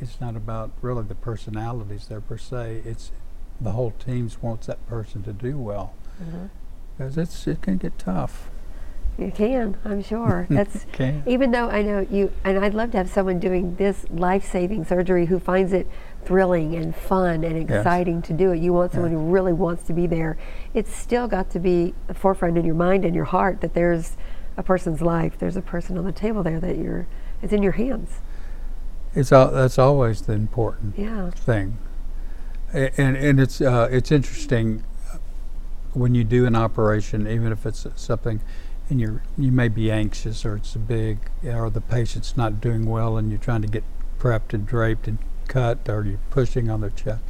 it's 0.02 0.20
not 0.20 0.36
about 0.36 0.72
really 0.82 1.04
the 1.04 1.14
personalities 1.14 2.08
there 2.08 2.20
per 2.20 2.36
se. 2.36 2.82
It's 2.84 3.12
the 3.60 3.70
whole 3.70 3.92
team 3.92 4.28
wants 4.42 4.66
that 4.66 4.84
person 4.88 5.22
to 5.22 5.32
do 5.32 5.56
well. 5.56 5.94
Mhm. 6.20 6.50
Because 6.98 7.16
it's 7.16 7.46
it 7.46 7.62
can 7.62 7.78
get 7.78 7.98
tough. 7.98 8.50
You 9.18 9.30
can, 9.30 9.76
I'm 9.84 10.02
sure. 10.02 10.46
That's 10.50 10.86
even 11.26 11.50
though 11.52 11.68
I 11.68 11.82
know 11.82 12.06
you, 12.10 12.32
and 12.44 12.58
I'd 12.64 12.74
love 12.74 12.90
to 12.92 12.96
have 12.96 13.10
someone 13.10 13.38
doing 13.38 13.76
this 13.76 14.06
life-saving 14.10 14.86
surgery 14.86 15.26
who 15.26 15.38
finds 15.38 15.72
it 15.72 15.86
thrilling 16.24 16.74
and 16.74 16.94
fun 16.96 17.44
and 17.44 17.56
exciting 17.56 18.22
to 18.22 18.32
do 18.32 18.52
it. 18.52 18.58
You 18.60 18.72
want 18.72 18.92
someone 18.92 19.10
who 19.12 19.18
really 19.18 19.52
wants 19.52 19.84
to 19.84 19.92
be 19.92 20.06
there. 20.06 20.36
It's 20.72 20.94
still 20.94 21.28
got 21.28 21.50
to 21.50 21.58
be 21.60 21.94
the 22.06 22.14
forefront 22.14 22.56
in 22.58 22.64
your 22.64 22.74
mind 22.74 23.04
and 23.04 23.14
your 23.14 23.26
heart 23.26 23.60
that 23.60 23.74
there's 23.74 24.16
a 24.56 24.62
person's 24.62 25.02
life. 25.02 25.38
There's 25.38 25.56
a 25.56 25.62
person 25.62 25.98
on 25.98 26.04
the 26.04 26.12
table 26.12 26.42
there 26.42 26.60
that 26.60 26.76
you're. 26.78 27.06
It's 27.42 27.52
in 27.52 27.62
your 27.62 27.72
hands. 27.72 28.20
It's 29.14 29.30
all, 29.32 29.50
that's 29.50 29.78
always 29.78 30.22
the 30.22 30.32
important 30.32 30.98
Yeah. 30.98 31.30
thing. 31.30 31.76
And 32.72 33.16
and 33.16 33.38
it's 33.38 33.60
uh, 33.60 33.88
it's 33.90 34.10
interesting 34.10 34.82
when 35.92 36.14
you 36.14 36.24
do 36.24 36.46
an 36.46 36.56
operation, 36.56 37.26
even 37.28 37.52
if 37.52 37.66
it's 37.66 37.86
something, 37.96 38.40
and 38.88 38.98
you 38.98 39.20
you 39.36 39.52
may 39.52 39.68
be 39.68 39.90
anxious 39.90 40.46
or 40.46 40.56
it's 40.56 40.74
a 40.74 40.78
big, 40.78 41.18
or 41.44 41.68
the 41.68 41.82
patient's 41.82 42.34
not 42.34 42.62
doing 42.62 42.86
well, 42.86 43.18
and 43.18 43.28
you're 43.28 43.38
trying 43.38 43.60
to 43.60 43.68
get 43.68 43.84
prepped 44.18 44.54
and 44.54 44.66
draped 44.66 45.06
and 45.06 45.18
cut, 45.48 45.86
or 45.86 46.02
you're 46.04 46.18
pushing 46.30 46.70
on 46.70 46.80
their 46.80 46.90
chest. 46.90 47.22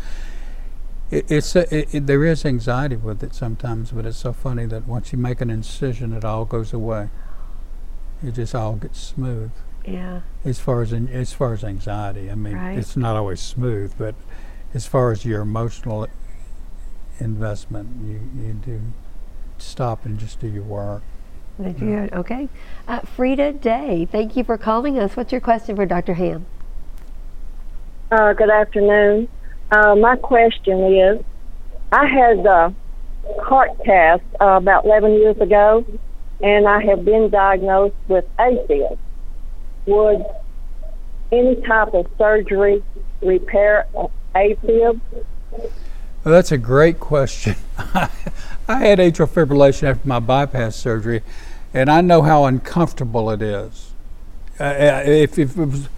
It, 1.11 1.29
it's 1.29 1.57
a, 1.57 1.75
it, 1.77 1.93
it, 1.93 2.07
there 2.07 2.25
is 2.25 2.45
anxiety 2.45 2.95
with 2.97 3.25
it 3.25 3.35
sometimes, 3.35 3.91
but 3.91 4.07
it's 4.07 4.19
so 4.19 4.33
funny 4.33 4.67
that 4.67 4.87
once 4.87 5.13
you 5.13 5.19
make 5.19 5.41
an 5.41 5.51
incision, 5.51 6.13
it 6.13 6.25
all 6.25 6.45
goes 6.45 6.73
away. 6.73 7.11
It 8.23 8.35
just 8.35 8.55
all 8.55 8.77
gets 8.77 9.01
smooth 9.01 9.51
Yeah. 9.87 10.21
as 10.45 10.59
far 10.61 10.83
as 10.83 10.93
as 10.93 11.33
far 11.33 11.53
as 11.53 11.65
anxiety. 11.65 12.31
I 12.31 12.35
mean, 12.35 12.55
Right. 12.55 12.79
it's 12.79 12.97
not 12.97 13.17
always 13.17 13.41
smooth, 13.41 13.93
but 13.99 14.15
as 14.75 14.87
far 14.87 15.11
as 15.11 15.25
your 15.25 15.43
emotional 15.43 16.07
investment, 17.19 17.89
you 18.05 18.21
you 18.41 18.53
do 18.55 18.81
stop 19.59 20.05
and 20.05 20.19
just 20.19 20.41
do 20.41 20.49
your 20.49 20.63
work. 20.63 21.03
They 21.59 21.71
you? 21.85 21.99
it. 21.99 22.13
Okay. 22.13 22.49
Uh, 22.89 23.01
Frida 23.01 23.55
Day, 23.55 24.07
thank 24.11 24.37
you 24.37 24.45
for 24.45 24.57
calling 24.57 24.99
us. 24.99 25.17
What's 25.17 25.33
your 25.33 25.41
question 25.41 25.77
for 25.77 25.87
Dr. 25.87 26.15
Hamm? 26.15 26.47
Uh, 28.11 28.33
good 28.33 28.51
afternoon. 28.51 29.29
Uh, 29.71 29.95
my 29.97 30.17
question 30.17 30.79
is, 30.95 31.23
I 31.93 32.07
had 32.07 32.45
a 32.47 32.75
heart 33.43 33.71
cath 33.85 34.21
uh, 34.41 34.45
about 34.61 34.85
11 34.85 35.13
years 35.15 35.39
ago, 35.39 35.85
and 36.43 36.67
I 36.67 36.83
have 36.85 37.05
been 37.05 37.31
diagnosed 37.31 37.95
with 38.09 38.25
AFib. 38.39 38.99
Would 39.87 40.25
any 41.33 41.57
type 41.57 41.95
of 41.95 42.07
surgery 42.19 42.83
repair 43.21 43.87
AFib? 44.35 45.01
Well, 45.51 45.71
that's 46.25 46.53
a 46.53 46.59
great 46.59 47.01
question. 47.01 47.57
I 47.79 48.09
had 48.69 48.99
atrial 48.99 49.29
fibrillation 49.29 49.85
after 49.85 50.07
my 50.07 50.21
bypass 50.21 50.77
surgery, 50.77 51.23
and 51.75 51.91
I 51.91 52.01
know 52.01 52.23
how 52.23 52.45
uncomfortable 52.45 53.31
it 53.31 53.43
is. 53.43 53.93
Uh, 54.61 54.65
uh, 54.65 55.03
if, 55.05 55.39
if, 55.39 55.57
was, 55.57 55.89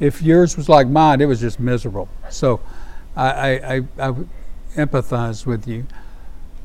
if 0.00 0.22
yours 0.22 0.56
was 0.56 0.68
like 0.68 0.86
mine, 0.86 1.20
it 1.20 1.26
was 1.26 1.40
just 1.40 1.60
miserable. 1.60 2.08
So 2.30 2.60
I, 3.14 3.28
I, 3.28 3.74
I, 3.74 3.76
I 3.98 4.14
empathize 4.76 5.44
with 5.44 5.68
you. 5.68 5.86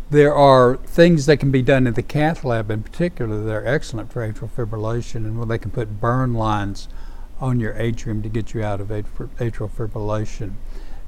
There 0.09 0.33
are 0.33 0.77
things 0.77 1.25
that 1.27 1.37
can 1.37 1.51
be 1.51 1.61
done 1.61 1.85
in 1.85 1.93
the 1.93 2.01
cath 2.03 2.43
lab 2.43 2.71
in 2.71 2.83
particular 2.83 3.43
that 3.43 3.53
are 3.53 3.67
excellent 3.67 4.11
for 4.11 4.27
atrial 4.27 4.49
fibrillation, 4.49 5.17
and 5.17 5.37
where 5.37 5.45
they 5.45 5.57
can 5.59 5.71
put 5.71 6.01
burn 6.01 6.33
lines 6.33 6.89
on 7.39 7.59
your 7.59 7.73
atrium 7.77 8.21
to 8.23 8.29
get 8.29 8.53
you 8.53 8.63
out 8.63 8.81
of 8.81 8.87
atrial 8.87 9.69
fibrillation 9.69 10.55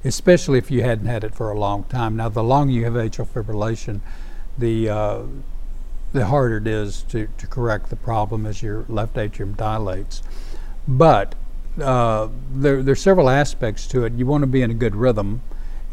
especially 0.03 0.57
if 0.57 0.71
you 0.71 0.81
hadn't 0.83 1.05
had 1.05 1.23
it 1.23 1.35
for 1.35 1.51
a 1.51 1.59
long 1.59 1.83
time. 1.85 2.15
Now, 2.15 2.29
the 2.29 2.43
longer 2.43 2.73
you 2.73 2.85
have 2.85 2.93
atrial 2.93 3.27
fibrillation, 3.27 4.01
the 4.57 4.89
uh, 4.89 5.21
the 6.13 6.25
harder 6.25 6.57
it 6.57 6.67
is 6.67 7.03
to, 7.03 7.29
to 7.37 7.47
correct 7.47 7.89
the 7.89 7.95
problem 7.95 8.45
as 8.45 8.61
your 8.61 8.85
left 8.89 9.17
atrium 9.17 9.53
dilates. 9.53 10.21
But 10.87 11.35
uh, 11.81 12.27
there 12.51 12.83
there's 12.83 13.01
several 13.01 13.29
aspects 13.29 13.87
to 13.87 14.05
it. 14.05 14.13
You 14.13 14.25
want 14.25 14.41
to 14.41 14.47
be 14.47 14.61
in 14.61 14.71
a 14.71 14.75
good 14.75 14.95
rhythm, 14.95 15.41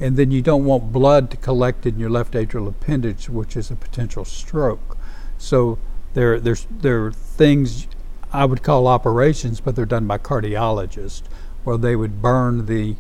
and 0.01 0.17
then 0.17 0.31
you 0.31 0.43
don't 0.43 0.65
want 0.65 0.93
blood 0.93 1.31
to 1.31 1.37
collect 1.37 1.87
in 1.87 1.99
your 1.99 2.11
left 2.11 2.35
atrial 2.35 2.69
appendage, 2.69 3.29
which 3.29 3.57
is 3.57 3.71
a 3.71 3.77
potential 3.77 4.25
stroke. 4.25 4.97
So 5.39 5.79
there 6.15 6.39
there's 6.41 6.67
there 6.71 7.07
are 7.07 7.13
things 7.13 7.87
I 8.33 8.45
would 8.45 8.63
call 8.63 8.87
operations, 8.87 9.61
but 9.61 9.75
they're 9.75 9.87
done 9.87 10.07
by 10.07 10.19
cardiologists, 10.19 11.23
where 11.65 11.79
they 11.79 11.97
would 11.97 12.21
burn 12.21 12.67
the 12.67 12.97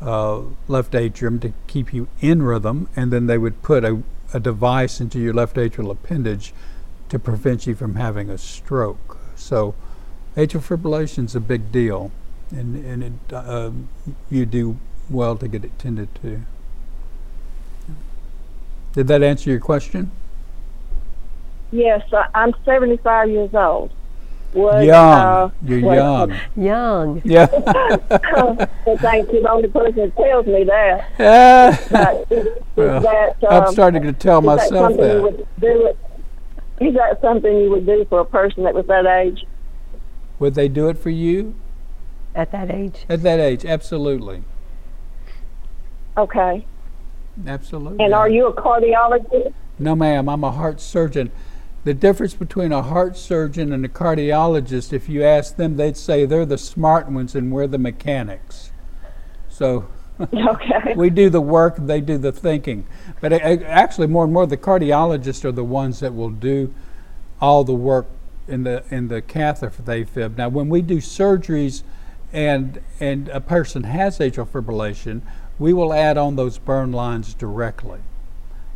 uh, 0.00 0.42
left 0.68 0.94
atrium 0.94 1.40
to 1.40 1.52
keep 1.66 1.92
you 1.92 2.08
in 2.20 2.42
rhythm, 2.42 2.88
and 2.94 3.12
then 3.12 3.26
they 3.26 3.38
would 3.38 3.62
put 3.62 3.84
a, 3.84 4.02
a 4.32 4.38
device 4.38 5.00
into 5.00 5.18
your 5.18 5.34
left 5.34 5.56
atrial 5.56 5.90
appendage 5.90 6.52
to 7.08 7.18
prevent 7.18 7.66
you 7.66 7.74
from 7.74 7.96
having 7.96 8.30
a 8.30 8.38
stroke. 8.38 9.18
So, 9.34 9.74
atrial 10.36 10.62
fibrillation 10.62 11.24
is 11.24 11.34
a 11.34 11.40
big 11.40 11.72
deal, 11.72 12.12
and, 12.50 12.84
and 12.84 13.02
it, 13.02 13.32
uh, 13.32 13.70
you 14.30 14.46
do 14.46 14.78
well 15.10 15.36
to 15.36 15.48
get 15.48 15.64
it 15.64 15.78
tended 15.78 16.08
to. 16.22 16.40
Did 18.94 19.06
that 19.08 19.22
answer 19.22 19.50
your 19.50 19.60
question? 19.60 20.10
Yes, 21.70 22.02
I, 22.12 22.26
I'm 22.34 22.54
75 22.64 23.28
years 23.30 23.54
old. 23.54 23.90
Would, 24.54 24.86
young. 24.86 25.12
uh, 25.12 25.50
You're 25.62 25.80
would- 25.82 25.94
young. 25.94 26.34
Young. 26.56 27.22
Yeah. 27.24 27.46
But 28.84 29.00
thank 29.00 29.30
you, 29.30 29.42
the 29.42 29.50
only 29.50 29.68
person 29.68 29.96
that 29.96 30.16
tells 30.16 30.46
me 30.46 30.64
that. 30.64 31.10
Yeah. 31.18 31.76
But 31.90 32.32
is, 32.32 32.46
is 32.46 32.62
Well, 32.74 33.00
that, 33.02 33.36
I'm 33.50 33.64
um, 33.64 33.72
starting 33.72 34.02
to 34.04 34.12
tell 34.14 34.38
is 34.38 34.44
that 34.46 34.56
myself 34.70 34.88
something 34.92 35.04
you 35.04 35.12
that. 35.12 35.22
would 35.22 35.46
do? 35.60 35.92
Is 36.80 36.94
that 36.94 37.20
something 37.20 37.58
you 37.58 37.70
would 37.70 37.84
do 37.86 38.06
for 38.08 38.20
a 38.20 38.24
person 38.24 38.64
that 38.64 38.74
was 38.74 38.86
that 38.86 39.04
age? 39.04 39.44
Would 40.38 40.54
they 40.54 40.68
do 40.68 40.88
it 40.88 40.96
for 40.96 41.10
you? 41.10 41.54
At 42.34 42.50
that 42.52 42.70
age. 42.70 43.04
At 43.08 43.22
that 43.24 43.40
age, 43.40 43.64
absolutely. 43.66 44.44
Okay. 46.18 46.66
Absolutely. 47.46 48.04
And 48.04 48.12
are 48.12 48.28
you 48.28 48.48
a 48.48 48.52
cardiologist? 48.52 49.54
No, 49.78 49.94
ma'am, 49.94 50.28
I'm 50.28 50.42
a 50.42 50.50
heart 50.50 50.80
surgeon. 50.80 51.30
The 51.84 51.94
difference 51.94 52.34
between 52.34 52.72
a 52.72 52.82
heart 52.82 53.16
surgeon 53.16 53.72
and 53.72 53.84
a 53.84 53.88
cardiologist, 53.88 54.92
if 54.92 55.08
you 55.08 55.22
ask 55.22 55.56
them, 55.56 55.76
they'd 55.76 55.96
say 55.96 56.26
they're 56.26 56.44
the 56.44 56.58
smart 56.58 57.08
ones 57.08 57.36
and 57.36 57.52
we're 57.52 57.68
the 57.68 57.78
mechanics. 57.78 58.72
So 59.48 59.86
Okay. 60.34 60.94
we 60.96 61.10
do 61.10 61.30
the 61.30 61.40
work, 61.40 61.76
they 61.78 62.00
do 62.00 62.18
the 62.18 62.32
thinking. 62.32 62.84
But 63.20 63.32
actually, 63.32 64.08
more 64.08 64.24
and 64.24 64.32
more, 64.32 64.46
the 64.46 64.56
cardiologists 64.56 65.44
are 65.44 65.52
the 65.52 65.64
ones 65.64 66.00
that 66.00 66.14
will 66.14 66.30
do 66.30 66.74
all 67.40 67.62
the 67.62 67.74
work 67.74 68.06
in 68.48 68.64
the 68.64 68.82
in 68.90 69.06
the 69.08 69.22
catheter 69.22 69.70
for 69.70 69.82
the 69.82 69.92
AFib. 69.92 70.36
Now, 70.36 70.48
when 70.48 70.68
we 70.68 70.82
do 70.82 70.96
surgeries, 70.96 71.82
and 72.32 72.80
and 73.00 73.28
a 73.28 73.40
person 73.40 73.84
has 73.84 74.18
atrial 74.18 74.46
fibrillation, 74.46 75.22
we 75.58 75.72
will 75.72 75.92
add 75.92 76.18
on 76.18 76.36
those 76.36 76.58
burn 76.58 76.92
lines 76.92 77.34
directly, 77.34 78.00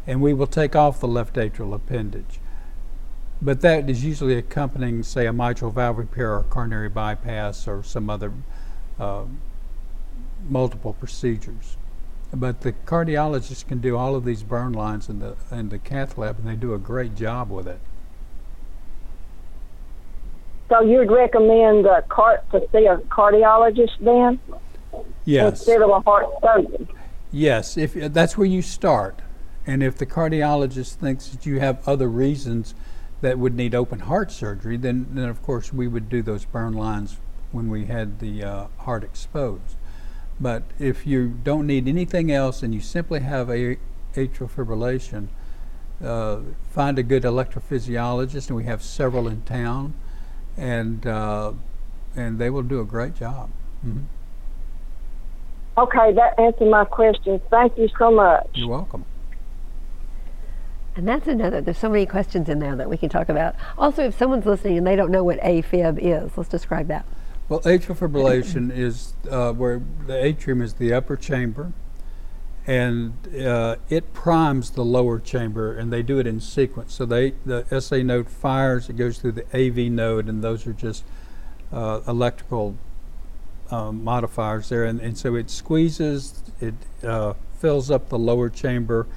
and 0.06 0.20
we 0.20 0.32
will 0.32 0.46
take 0.46 0.74
off 0.74 1.00
the 1.00 1.08
left 1.08 1.36
atrial 1.36 1.74
appendage. 1.74 2.40
But 3.40 3.60
that 3.62 3.90
is 3.90 4.04
usually 4.04 4.36
accompanying, 4.36 5.02
say, 5.02 5.26
a 5.26 5.32
mitral 5.32 5.72
valve 5.72 5.98
repair 5.98 6.34
or 6.34 6.44
coronary 6.44 6.88
bypass 6.88 7.66
or 7.66 7.82
some 7.82 8.08
other 8.08 8.32
uh, 9.00 9.24
multiple 10.48 10.92
procedures. 10.92 11.76
But 12.32 12.62
the 12.62 12.72
cardiologists 12.72 13.66
can 13.66 13.80
do 13.80 13.96
all 13.96 14.14
of 14.14 14.24
these 14.24 14.42
burn 14.42 14.72
lines 14.72 15.08
in 15.08 15.18
the 15.18 15.36
in 15.50 15.68
the 15.68 15.78
cath 15.78 16.16
lab, 16.16 16.38
and 16.38 16.48
they 16.48 16.56
do 16.56 16.72
a 16.72 16.78
great 16.78 17.14
job 17.14 17.50
with 17.50 17.68
it. 17.68 17.80
So 20.72 20.80
you'd 20.80 21.10
recommend 21.10 21.84
a 21.84 22.00
cart 22.00 22.50
to 22.50 22.66
see 22.72 22.86
a 22.86 22.96
cardiologist 22.96 23.98
then 24.00 24.40
Yes, 25.26 25.60
instead 25.60 25.82
of 25.82 25.90
a 25.90 26.00
heart 26.00 26.24
surgeon? 26.40 26.88
yes. 27.30 27.76
If 27.76 27.92
that's 27.92 28.38
where 28.38 28.46
you 28.46 28.62
start, 28.62 29.20
and 29.66 29.82
if 29.82 29.98
the 29.98 30.06
cardiologist 30.06 30.94
thinks 30.94 31.28
that 31.28 31.44
you 31.44 31.60
have 31.60 31.86
other 31.86 32.08
reasons 32.08 32.74
that 33.20 33.38
would 33.38 33.54
need 33.54 33.74
open 33.74 33.98
heart 33.98 34.32
surgery, 34.32 34.78
then 34.78 35.08
then 35.10 35.28
of 35.28 35.42
course 35.42 35.74
we 35.74 35.86
would 35.86 36.08
do 36.08 36.22
those 36.22 36.46
burn 36.46 36.72
lines 36.72 37.18
when 37.50 37.68
we 37.68 37.84
had 37.84 38.18
the 38.18 38.42
uh, 38.42 38.66
heart 38.78 39.04
exposed. 39.04 39.76
But 40.40 40.62
if 40.78 41.06
you 41.06 41.28
don't 41.44 41.66
need 41.66 41.86
anything 41.86 42.32
else 42.32 42.62
and 42.62 42.72
you 42.72 42.80
simply 42.80 43.20
have 43.20 43.50
a 43.50 43.76
atrial 44.14 44.50
fibrillation, 44.50 45.28
uh, 46.02 46.38
find 46.70 46.98
a 46.98 47.02
good 47.02 47.24
electrophysiologist, 47.24 48.48
and 48.48 48.56
we 48.56 48.64
have 48.64 48.82
several 48.82 49.28
in 49.28 49.42
town, 49.42 49.92
and 50.56 51.06
uh, 51.06 51.52
and 52.16 52.38
they 52.38 52.50
will 52.50 52.62
do 52.62 52.80
a 52.80 52.84
great 52.84 53.14
job. 53.14 53.50
Mhm. 53.86 54.04
Okay, 55.78 56.12
that 56.12 56.38
answered 56.38 56.68
my 56.68 56.84
question. 56.84 57.40
Thank 57.50 57.78
you 57.78 57.88
so 57.98 58.10
much. 58.10 58.46
You're 58.54 58.68
welcome. 58.68 59.06
And 60.94 61.08
that's 61.08 61.26
another, 61.26 61.62
there's 61.62 61.78
so 61.78 61.88
many 61.88 62.04
questions 62.04 62.50
in 62.50 62.58
there 62.58 62.76
that 62.76 62.90
we 62.90 62.98
can 62.98 63.08
talk 63.08 63.30
about. 63.30 63.54
Also, 63.78 64.04
if 64.04 64.18
someone's 64.18 64.44
listening 64.44 64.76
and 64.76 64.86
they 64.86 64.94
don't 64.96 65.10
know 65.10 65.24
what 65.24 65.38
AFib 65.40 65.98
is, 65.98 66.36
let's 66.36 66.50
describe 66.50 66.88
that. 66.88 67.06
Well, 67.48 67.60
atrial 67.60 67.96
fibrillation 67.96 68.70
is 68.70 69.14
uh, 69.30 69.52
where 69.52 69.80
the 70.06 70.22
atrium 70.22 70.60
is 70.60 70.74
the 70.74 70.92
upper 70.92 71.16
chamber, 71.16 71.72
and 72.66 73.14
uh, 73.44 73.76
it 73.88 74.12
primes 74.12 74.70
the 74.70 74.84
lower 74.84 75.18
chamber, 75.18 75.74
and 75.76 75.92
they 75.92 76.02
do 76.02 76.18
it 76.18 76.26
in 76.26 76.40
sequence. 76.40 76.94
So 76.94 77.04
they, 77.04 77.32
the 77.44 77.80
SA 77.80 77.98
node 77.98 78.28
fires, 78.28 78.88
it 78.88 78.96
goes 78.96 79.18
through 79.18 79.32
the 79.32 79.46
AV 79.54 79.90
node, 79.90 80.28
and 80.28 80.44
those 80.44 80.66
are 80.66 80.72
just 80.72 81.04
uh, 81.72 82.00
electrical 82.06 82.76
um, 83.70 84.04
modifiers 84.04 84.68
there. 84.68 84.84
And, 84.84 85.00
and 85.00 85.18
so 85.18 85.34
it 85.34 85.50
squeezes, 85.50 86.42
it 86.60 86.74
uh, 87.02 87.34
fills 87.58 87.90
up 87.90 88.10
the 88.10 88.18
lower 88.18 88.48
chamber, 88.48 89.08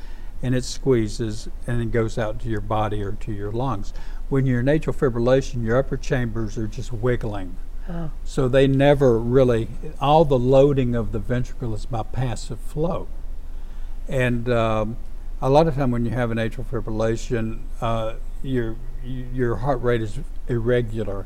and 0.41 0.55
it 0.55 0.63
squeezes, 0.63 1.47
and 1.67 1.81
it 1.81 1.91
goes 1.91 2.17
out 2.17 2.39
to 2.41 2.49
your 2.49 2.61
body 2.61 3.03
or 3.03 3.11
to 3.11 3.31
your 3.31 3.51
lungs. 3.51 3.93
When 4.29 4.47
you're 4.47 4.61
in 4.61 4.65
atrial 4.65 4.95
fibrillation, 4.95 5.63
your 5.63 5.77
upper 5.77 5.97
chambers 5.97 6.57
are 6.57 6.67
just 6.67 6.91
wiggling. 6.91 7.57
Oh. 7.87 8.09
So 8.23 8.47
they 8.47 8.65
never 8.65 9.19
really, 9.19 9.67
all 10.01 10.25
the 10.25 10.39
loading 10.39 10.95
of 10.95 11.11
the 11.11 11.19
ventricle 11.19 11.75
is 11.75 11.85
by 11.85 12.01
passive 12.01 12.59
flow. 12.59 13.07
And 14.07 14.49
um, 14.49 14.97
a 15.41 15.49
lot 15.49 15.67
of 15.67 15.75
time 15.75 15.91
when 15.91 16.05
you 16.05 16.11
have 16.11 16.31
an 16.31 16.37
atrial 16.37 16.65
fibrillation, 16.65 17.59
uh, 17.81 18.15
your, 18.43 18.75
your 19.03 19.57
heart 19.57 19.81
rate 19.81 20.01
is 20.01 20.19
irregular 20.47 21.25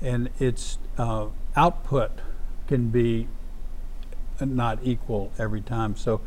and 0.00 0.30
its 0.38 0.78
uh, 0.96 1.26
output 1.56 2.12
can 2.66 2.88
be 2.90 3.28
not 4.40 4.78
equal 4.82 5.32
every 5.38 5.60
time. 5.60 5.96
So 5.96 6.20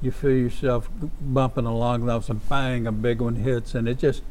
you 0.00 0.10
feel 0.12 0.30
yourself 0.36 0.88
bumping 1.20 1.66
along, 1.66 2.02
and 2.02 2.10
all 2.10 2.18
of 2.18 2.22
a 2.22 2.26
sudden, 2.26 2.42
bang, 2.48 2.86
a 2.86 2.92
big 2.92 3.20
one 3.20 3.36
hits, 3.36 3.74
and 3.74 3.88
it 3.88 3.98
just, 3.98 4.22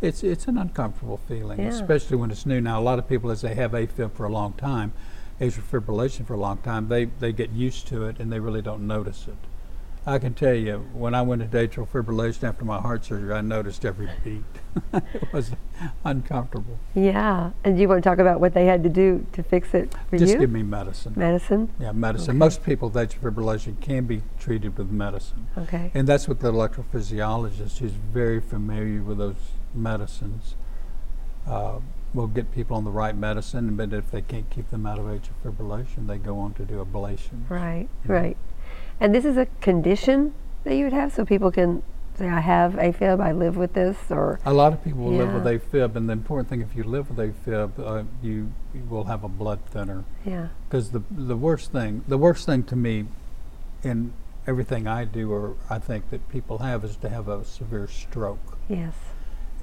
it's 0.00 0.24
it's 0.24 0.48
an 0.48 0.58
uncomfortable 0.58 1.18
feeling, 1.28 1.60
Yeah. 1.60 1.68
especially 1.68 2.16
when 2.16 2.32
it's 2.32 2.44
new. 2.44 2.60
Now, 2.60 2.80
a 2.80 2.82
lot 2.82 2.98
of 2.98 3.08
people, 3.08 3.30
as 3.30 3.42
they 3.42 3.54
have 3.54 3.70
AFib 3.70 4.12
for 4.14 4.26
a 4.26 4.28
long 4.32 4.54
time, 4.54 4.92
atrial 5.40 5.62
fibrillation 5.62 6.26
for 6.26 6.34
a 6.34 6.40
long 6.40 6.56
time, 6.58 6.88
they 6.88 7.04
they 7.04 7.32
get 7.32 7.50
used 7.50 7.86
to 7.88 8.04
it 8.06 8.18
and 8.18 8.32
they 8.32 8.40
really 8.40 8.62
don't 8.62 8.84
notice 8.84 9.28
it. 9.28 9.36
I 10.04 10.18
can 10.18 10.34
tell 10.34 10.54
you, 10.54 10.78
when 10.94 11.14
I 11.14 11.22
went 11.22 11.42
into 11.42 11.56
atrial 11.56 11.86
fibrillation 11.86 12.42
after 12.42 12.64
my 12.64 12.80
heart 12.80 13.04
surgery, 13.04 13.32
I 13.32 13.40
noticed 13.40 13.84
every 13.84 14.08
beat. 14.24 14.42
it 14.92 15.32
was 15.32 15.52
uncomfortable. 16.04 16.76
Yeah. 16.94 17.52
And 17.62 17.78
you 17.78 17.86
want 17.88 18.02
to 18.02 18.10
talk 18.10 18.18
about 18.18 18.40
what 18.40 18.52
they 18.52 18.66
had 18.66 18.82
to 18.82 18.88
do 18.88 19.24
to 19.32 19.44
fix 19.44 19.74
it 19.74 19.94
for 20.10 20.18
Just 20.18 20.32
you? 20.32 20.40
give 20.40 20.50
me 20.50 20.64
medicine. 20.64 21.12
Medicine? 21.14 21.70
Yeah, 21.78 21.92
medicine. 21.92 22.30
Okay. 22.30 22.38
Most 22.38 22.64
people 22.64 22.88
with 22.88 23.10
atrial 23.10 23.30
fibrillation 23.32 23.80
can 23.80 24.06
be 24.06 24.22
treated 24.40 24.76
with 24.76 24.90
medicine. 24.90 25.46
Okay. 25.56 25.92
And 25.94 26.08
that's 26.08 26.26
what 26.26 26.40
the 26.40 26.52
electrophysiologist, 26.52 27.78
who's 27.78 27.92
very 27.92 28.40
familiar 28.40 29.02
with 29.02 29.18
those 29.18 29.36
medicines, 29.72 30.56
uh, 31.46 31.78
will 32.12 32.26
get 32.26 32.52
people 32.52 32.76
on 32.76 32.82
the 32.84 32.90
right 32.90 33.16
medicine. 33.16 33.76
But 33.76 33.92
if 33.92 34.10
they 34.10 34.22
can't 34.22 34.50
keep 34.50 34.68
them 34.70 34.84
out 34.84 34.98
of 34.98 35.04
atrial 35.04 35.30
fibrillation, 35.44 36.08
they 36.08 36.18
go 36.18 36.40
on 36.40 36.54
to 36.54 36.64
do 36.64 36.84
ablation. 36.84 37.48
Right, 37.48 37.88
Mhm. 38.04 38.08
right. 38.08 38.36
And 39.00 39.14
this 39.14 39.24
is 39.24 39.36
a 39.36 39.46
condition 39.60 40.34
that 40.64 40.74
you 40.76 40.84
would 40.84 40.92
have 40.92 41.12
so 41.12 41.24
people 41.24 41.50
can 41.50 41.82
say, 42.16 42.28
I 42.28 42.40
have 42.40 42.74
AFib, 42.74 43.20
I 43.20 43.32
live 43.32 43.56
with 43.56 43.72
this, 43.72 43.96
or, 44.10 44.38
A 44.44 44.52
lot 44.52 44.72
of 44.72 44.84
people 44.84 45.04
will 45.04 45.12
live 45.16 45.32
with 45.32 45.46
Yeah. 45.46 45.58
AFib, 45.58 45.96
and 45.96 46.08
the 46.08 46.12
important 46.12 46.48
thing, 46.48 46.60
if 46.60 46.76
you 46.76 46.84
live 46.84 47.08
with 47.10 47.18
AFib, 47.18 47.70
uh, 47.78 48.04
you, 48.22 48.52
you 48.74 48.82
will 48.88 49.04
have 49.04 49.24
a 49.24 49.28
blood 49.28 49.60
thinner. 49.70 50.04
yeah. 50.24 50.48
Because 50.68 50.90
the 50.90 51.02
the 51.10 51.36
worst 51.36 51.72
thing, 51.72 52.04
the 52.08 52.18
worst 52.18 52.46
thing 52.46 52.62
to 52.64 52.76
me, 52.76 53.06
in 53.82 54.12
everything 54.46 54.86
I 54.86 55.04
do, 55.04 55.32
or 55.32 55.54
I 55.70 55.78
think 55.78 56.10
that 56.10 56.28
people 56.28 56.58
have, 56.58 56.84
is 56.84 56.96
to 56.98 57.08
have 57.08 57.28
a 57.28 57.44
severe 57.44 57.88
stroke. 57.88 58.58
Yes. 58.68 58.94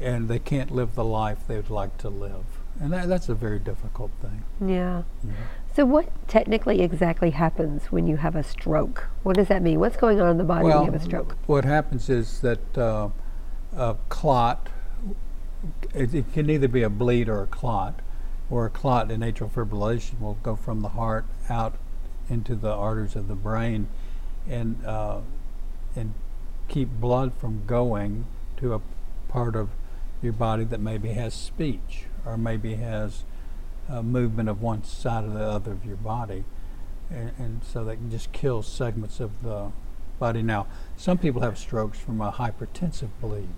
and 0.02 0.30
they 0.30 0.40
can't 0.40 0.72
live 0.72 0.96
the 0.96 1.04
life 1.04 1.40
they 1.46 1.58
would 1.58 1.70
like 1.70 1.98
to 1.98 2.08
live. 2.10 2.46
And 2.80 2.94
that, 2.94 3.10
that's 3.10 3.28
a 3.28 3.36
very 3.36 3.60
difficult 3.60 4.12
thing. 4.22 4.44
Yeah. 4.66 5.04
Mhm. 5.26 5.34
So, 5.76 5.86
what 5.86 6.10
technically 6.28 6.82
exactly 6.82 7.30
happens 7.32 7.86
when 7.92 8.08
you 8.08 8.18
have 8.18 8.36
a 8.36 8.44
stroke? 8.44 9.08
What 9.24 9.36
does 9.36 9.48
that 9.50 9.62
mean? 9.62 9.80
What's 9.80 9.98
going 9.98 10.20
on 10.20 10.32
in 10.32 10.38
the 10.38 10.44
body 10.44 10.66
when 10.66 10.78
you 10.80 10.92
have 10.92 11.02
a 11.02 11.04
stroke? 11.04 11.36
what 11.46 11.66
happens 11.66 12.10
is 12.10 12.42
that 12.42 12.78
uh, 12.78 13.10
a 13.76 13.96
clot, 14.10 14.70
it, 15.94 16.14
it 16.14 16.34
can 16.34 16.50
either 16.50 16.68
be 16.68 16.82
a 16.82 16.90
bleed 16.90 17.30
or 17.30 17.44
a 17.44 17.48
clot, 17.48 18.02
or 18.50 18.66
a 18.66 18.70
clot 18.70 19.12
in 19.12 19.22
atrial 19.22 19.50
fibrillation 19.50 20.20
will 20.20 20.38
go 20.42 20.56
from 20.56 20.82
the 20.82 20.90
heart 20.90 21.26
out 21.50 21.76
into 22.30 22.56
the 22.56 22.72
arteries 22.72 23.16
of 23.16 23.28
the 23.28 23.36
brain 23.36 23.88
and, 24.48 24.84
uh, 24.86 25.20
and 25.96 26.14
keep 26.68 26.90
blood 26.90 27.34
from 27.34 27.64
going 27.66 28.26
to 28.58 28.74
a 28.74 28.82
part 29.28 29.56
of 29.56 29.70
your 30.22 30.34
body 30.34 30.64
that 30.64 30.80
maybe 30.80 31.10
has 31.10 31.34
speech 31.34 32.06
or 32.26 32.38
maybe 32.38 32.76
has 32.76 33.24
uh, 33.90 34.02
movement 34.04 34.50
of 34.50 34.62
one 34.62 34.84
side 34.84 35.26
or 35.26 35.30
the 35.30 35.44
other 35.44 35.72
of 35.72 35.86
your 35.86 35.98
body. 35.98 36.44
and, 37.10 37.32
and 37.38 37.64
so 37.64 37.84
that 37.86 37.98
just 38.10 38.32
kills 38.32 38.68
segments 38.68 39.20
of 39.20 39.42
the 39.44 39.72
body. 40.20 40.42
Now, 40.42 40.68
some 40.98 41.18
people 41.18 41.42
have 41.42 41.58
strokes 41.58 42.00
from 42.00 42.22
a 42.22 42.32
hypertensive 42.32 43.10
bleed, 43.22 43.50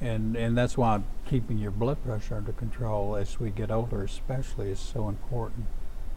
and 0.00 0.36
and 0.36 0.56
that's 0.56 0.76
why 0.76 1.02
keeping 1.26 1.58
your 1.58 1.70
blood 1.70 2.02
pressure 2.04 2.36
under 2.36 2.52
control 2.52 3.16
as 3.16 3.40
we 3.40 3.50
get 3.50 3.70
older, 3.70 4.02
especially, 4.04 4.70
is 4.70 4.78
so 4.80 5.08
important. 5.08 5.66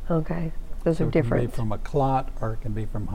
Okay. 0.09 0.51
Those 0.83 0.97
so 0.99 1.05
are 1.05 1.07
it 1.07 1.11
can 1.13 1.21
different. 1.23 1.49
be 1.51 1.55
from 1.55 1.71
a 1.71 1.77
clot, 1.79 2.29
or 2.41 2.53
it 2.53 2.61
can 2.61 2.73
be 2.73 2.85
from 2.85 3.07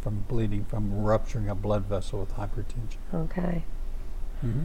from 0.00 0.24
bleeding 0.28 0.64
from 0.64 1.02
rupturing 1.04 1.48
a 1.48 1.54
blood 1.54 1.84
vessel 1.84 2.20
with 2.20 2.34
hypertension. 2.34 2.98
Okay. 3.14 3.64
hmm 4.40 4.64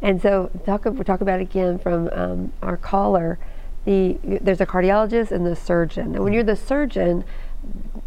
And 0.00 0.22
so 0.22 0.50
talk 0.64 0.84
we 0.86 1.04
talk 1.04 1.20
about 1.20 1.40
again 1.40 1.78
from 1.78 2.08
um, 2.12 2.52
our 2.62 2.76
caller. 2.78 3.38
The 3.84 4.18
there's 4.22 4.60
a 4.60 4.66
cardiologist 4.66 5.32
and 5.32 5.44
the 5.46 5.56
surgeon. 5.56 6.14
And 6.14 6.24
when 6.24 6.32
you're 6.32 6.44
the 6.44 6.56
surgeon, 6.56 7.24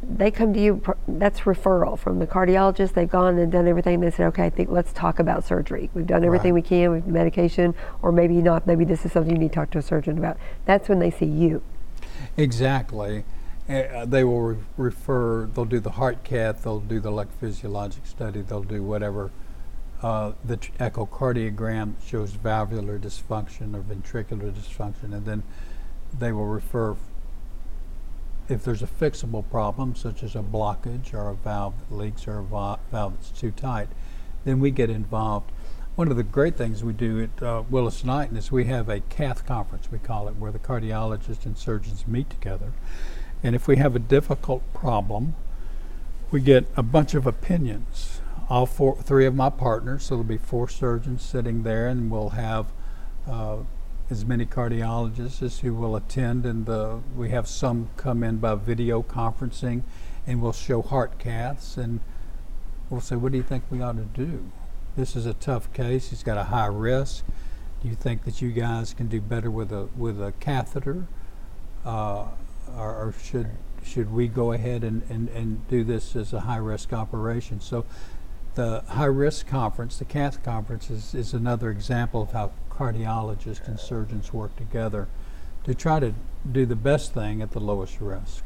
they 0.01 0.31
come 0.31 0.53
to 0.53 0.59
you. 0.59 0.81
That's 1.07 1.41
referral 1.41 1.97
from 1.97 2.19
the 2.19 2.27
cardiologist. 2.27 2.93
They've 2.93 3.09
gone 3.09 3.37
and 3.37 3.51
done 3.51 3.67
everything. 3.67 3.99
They 3.99 4.11
said, 4.11 4.27
okay, 4.27 4.45
I 4.45 4.49
think 4.49 4.69
let's 4.69 4.93
talk 4.93 5.19
about 5.19 5.43
surgery. 5.43 5.89
We've 5.93 6.07
done 6.07 6.23
everything 6.23 6.53
Right. 6.53 6.63
we 6.63 6.67
can 6.67 6.91
with 6.91 7.07
medication, 7.07 7.73
or 8.01 8.11
maybe 8.11 8.35
not. 8.35 8.67
Maybe 8.67 8.85
this 8.85 9.05
is 9.05 9.11
something 9.11 9.33
you 9.33 9.39
need 9.39 9.49
to 9.49 9.55
talk 9.55 9.71
to 9.71 9.79
a 9.79 9.81
surgeon 9.81 10.17
about. 10.17 10.37
That's 10.65 10.87
when 10.87 10.99
they 10.99 11.11
see 11.11 11.25
you. 11.25 11.61
Exactly. 12.37 13.23
Uh, 13.67 14.05
they 14.05 14.23
will 14.23 14.41
re- 14.41 14.57
refer, 14.77 15.47
they'll 15.47 15.65
do 15.65 15.79
the 15.79 15.91
heart 15.91 16.23
cath, 16.23 16.63
they'll 16.63 16.79
do 16.79 16.99
the 16.99 17.09
electrophysiologic 17.09 18.05
study, 18.05 18.41
they'll 18.41 18.61
do 18.61 18.83
whatever. 18.83 19.31
Uh, 20.01 20.33
the 20.43 20.57
echocardiogram 20.57 21.93
shows 22.05 22.31
valvular 22.31 22.99
dysfunction 22.99 23.73
or 23.73 23.81
ventricular 23.81 24.51
dysfunction, 24.51 25.13
and 25.13 25.25
then 25.25 25.43
they 26.17 26.31
will 26.31 26.45
refer 26.45 26.95
if 28.47 28.63
there's 28.63 28.83
a 28.83 28.87
fixable 28.87 29.43
problem, 29.49 29.95
such 29.95 30.21
as 30.21 30.35
a 30.35 30.39
blockage 30.39 31.13
or 31.13 31.29
a 31.29 31.33
valve 31.33 31.73
that 31.89 31.95
leaks 31.95 32.27
or 32.27 32.39
a 32.39 32.43
va- 32.43 32.79
valve 32.91 33.13
that's 33.15 33.31
too 33.31 33.51
tight, 33.51 33.89
then 34.43 34.59
we 34.59 34.69
get 34.69 34.89
involved. 34.89 35.51
One 35.95 36.11
of 36.11 36.17
the 36.17 36.23
great 36.23 36.55
things 36.57 36.83
we 36.83 36.93
do 36.93 37.23
at 37.23 37.43
uh, 37.43 37.63
Willis 37.69 38.03
Knighton 38.03 38.37
is 38.37 38.51
we 38.51 38.65
have 38.65 38.89
a 38.89 38.99
cath 38.99 39.45
conference, 39.45 39.91
we 39.91 39.97
call 39.97 40.27
it, 40.27 40.35
where 40.35 40.51
the 40.51 40.59
cardiologists 40.59 41.45
and 41.45 41.57
surgeons 41.57 42.05
meet 42.05 42.29
together. 42.29 42.73
And 43.41 43.55
if 43.55 43.67
we 43.67 43.77
have 43.77 43.95
a 43.95 43.99
difficult 43.99 44.61
problem, 44.73 45.35
we 46.31 46.41
get 46.41 46.65
a 46.75 46.83
bunch 46.83 47.13
of 47.13 47.25
opinions. 47.25 48.14
All 48.47 48.65
four, 48.65 48.95
three 49.01 49.25
of 49.25 49.33
my 49.33 49.49
partners, 49.49 50.03
so 50.03 50.15
there'll 50.15 50.23
be 50.23 50.37
four 50.37 50.69
surgeons 50.69 51.23
sitting 51.23 51.63
there, 51.63 51.87
and 51.87 52.11
we'll 52.11 52.29
have 52.29 52.67
uh, 53.27 53.57
as 54.09 54.23
many 54.23 54.45
cardiologists 54.45 55.41
as 55.41 55.59
who 55.59 55.73
will 55.73 55.95
attend. 55.95 56.45
And 56.45 56.65
the, 56.65 56.99
we 57.15 57.29
have 57.29 57.47
some 57.47 57.89
come 57.97 58.23
in 58.23 58.37
by 58.37 58.53
video 58.55 59.01
conferencing, 59.01 59.81
and 60.27 60.41
we'll 60.41 60.53
show 60.53 60.83
heart 60.83 61.17
caths, 61.17 61.75
and 61.75 62.01
we'll 62.89 63.01
say, 63.01 63.15
"What 63.15 63.31
do 63.31 63.37
you 63.39 63.43
think 63.43 63.63
we 63.71 63.81
ought 63.81 63.97
to 63.97 64.03
do? 64.03 64.51
This 64.95 65.15
is 65.15 65.25
a 65.25 65.33
tough 65.33 65.73
case. 65.73 66.09
He's 66.11 66.23
got 66.23 66.37
a 66.37 66.45
high 66.45 66.67
risk. 66.67 67.25
Do 67.81 67.89
you 67.89 67.95
think 67.95 68.25
that 68.25 68.41
you 68.41 68.51
guys 68.51 68.93
can 68.93 69.07
do 69.07 69.21
better 69.21 69.49
with 69.49 69.71
a 69.71 69.89
with 69.97 70.21
a 70.21 70.33
catheter?" 70.39 71.07
uh, 71.85 72.25
or, 72.75 72.89
or 72.95 73.13
should 73.23 73.49
should 73.83 74.11
we 74.11 74.27
go 74.27 74.51
ahead 74.51 74.83
and, 74.83 75.03
and, 75.09 75.29
and 75.29 75.67
do 75.67 75.83
this 75.83 76.15
as 76.15 76.33
a 76.33 76.41
high 76.41 76.57
risk 76.57 76.91
operation? 76.91 77.61
So, 77.61 77.85
the 78.55 78.83
high 78.87 79.05
risk 79.05 79.47
conference, 79.47 79.97
the 79.97 80.05
CATH 80.05 80.43
conference, 80.43 80.89
is, 80.89 81.13
is 81.13 81.33
another 81.33 81.69
example 81.69 82.21
of 82.21 82.31
how 82.31 82.51
cardiologists 82.69 83.67
and 83.67 83.79
surgeons 83.79 84.33
work 84.33 84.55
together 84.55 85.07
to 85.63 85.73
try 85.73 85.99
to 85.99 86.13
do 86.51 86.65
the 86.65 86.75
best 86.75 87.13
thing 87.13 87.41
at 87.41 87.51
the 87.51 87.59
lowest 87.59 88.01
risk. 88.01 88.43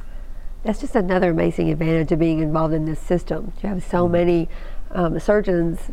That's 0.63 0.81
just 0.81 0.95
another 0.95 1.31
amazing 1.31 1.69
advantage 1.69 2.11
of 2.11 2.19
being 2.19 2.39
involved 2.39 2.73
in 2.73 2.85
this 2.85 2.99
system. 2.99 3.53
You 3.63 3.69
have 3.69 3.83
so 3.83 4.07
many 4.07 4.49
um, 4.91 5.19
surgeons, 5.19 5.91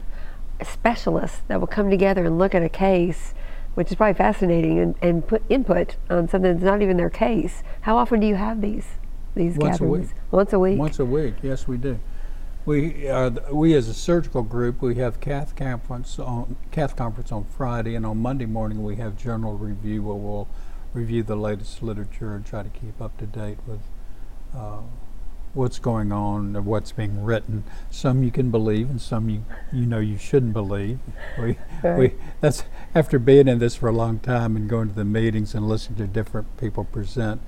specialists 0.62 1.42
that 1.48 1.60
will 1.60 1.66
come 1.66 1.90
together 1.90 2.24
and 2.24 2.38
look 2.38 2.54
at 2.54 2.62
a 2.62 2.68
case, 2.68 3.34
which 3.74 3.90
is 3.90 3.96
probably 3.96 4.14
fascinating, 4.14 4.78
and, 4.78 4.94
and 5.02 5.26
put 5.26 5.42
input 5.48 5.96
on 6.10 6.28
something 6.28 6.54
that's 6.54 6.64
not 6.64 6.82
even 6.82 6.96
their 6.96 7.10
case. 7.10 7.62
How 7.82 7.96
often 7.96 8.20
do 8.20 8.26
you 8.26 8.36
have 8.36 8.60
these 8.60 8.86
these 9.34 9.56
Once 9.58 9.76
a 9.76 9.80
gatherings? 9.80 10.08
week. 10.08 10.16
Once 10.30 10.52
a 10.52 10.58
week. 10.58 10.78
Once 10.78 10.98
a 10.98 11.04
week, 11.04 11.34
yes, 11.42 11.68
we 11.68 11.76
do. 11.76 12.00
We 12.66 13.08
are 13.08 13.30
th- 13.30 13.48
we 13.50 13.74
as 13.74 13.88
a 13.88 13.94
surgical 13.94 14.42
group 14.42 14.82
we 14.82 14.96
have 14.96 15.20
cath 15.20 15.54
conference 15.54 16.18
on 16.18 16.56
cath 16.72 16.96
conference 16.96 17.30
on 17.30 17.44
Friday, 17.44 17.94
and 17.94 18.04
on 18.04 18.18
Monday 18.18 18.44
morning 18.44 18.82
we 18.82 18.96
have 18.96 19.16
journal 19.16 19.56
review 19.56 20.02
where 20.02 20.16
we'll 20.16 20.48
review 20.92 21.22
the 21.22 21.36
latest 21.36 21.80
literature 21.80 22.34
and 22.34 22.44
try 22.44 22.64
to 22.64 22.68
keep 22.68 23.00
up 23.00 23.16
to 23.18 23.26
date 23.26 23.58
with 23.68 23.82
uh, 24.52 24.80
what's 25.54 25.78
going 25.78 26.10
on 26.10 26.56
and 26.56 26.66
what's 26.66 26.90
being 26.90 27.22
written. 27.22 27.62
Some 27.88 28.24
you 28.24 28.32
can 28.32 28.50
believe, 28.50 28.90
and 28.90 29.00
some 29.00 29.30
you 29.30 29.44
you 29.72 29.86
know 29.86 30.00
you 30.00 30.18
shouldn't 30.18 30.52
believe. 30.52 30.98
We 31.38 31.58
we 31.84 32.14
that's 32.40 32.64
after 32.96 33.20
being 33.20 33.46
in 33.46 33.60
this 33.60 33.76
for 33.76 33.88
a 33.88 33.92
long 33.92 34.18
time 34.18 34.56
and 34.56 34.68
going 34.68 34.88
to 34.88 34.94
the 34.94 35.04
meetings 35.04 35.54
and 35.54 35.68
listening 35.68 35.98
to 35.98 36.08
different 36.08 36.56
people 36.56 36.82
present. 36.82 37.40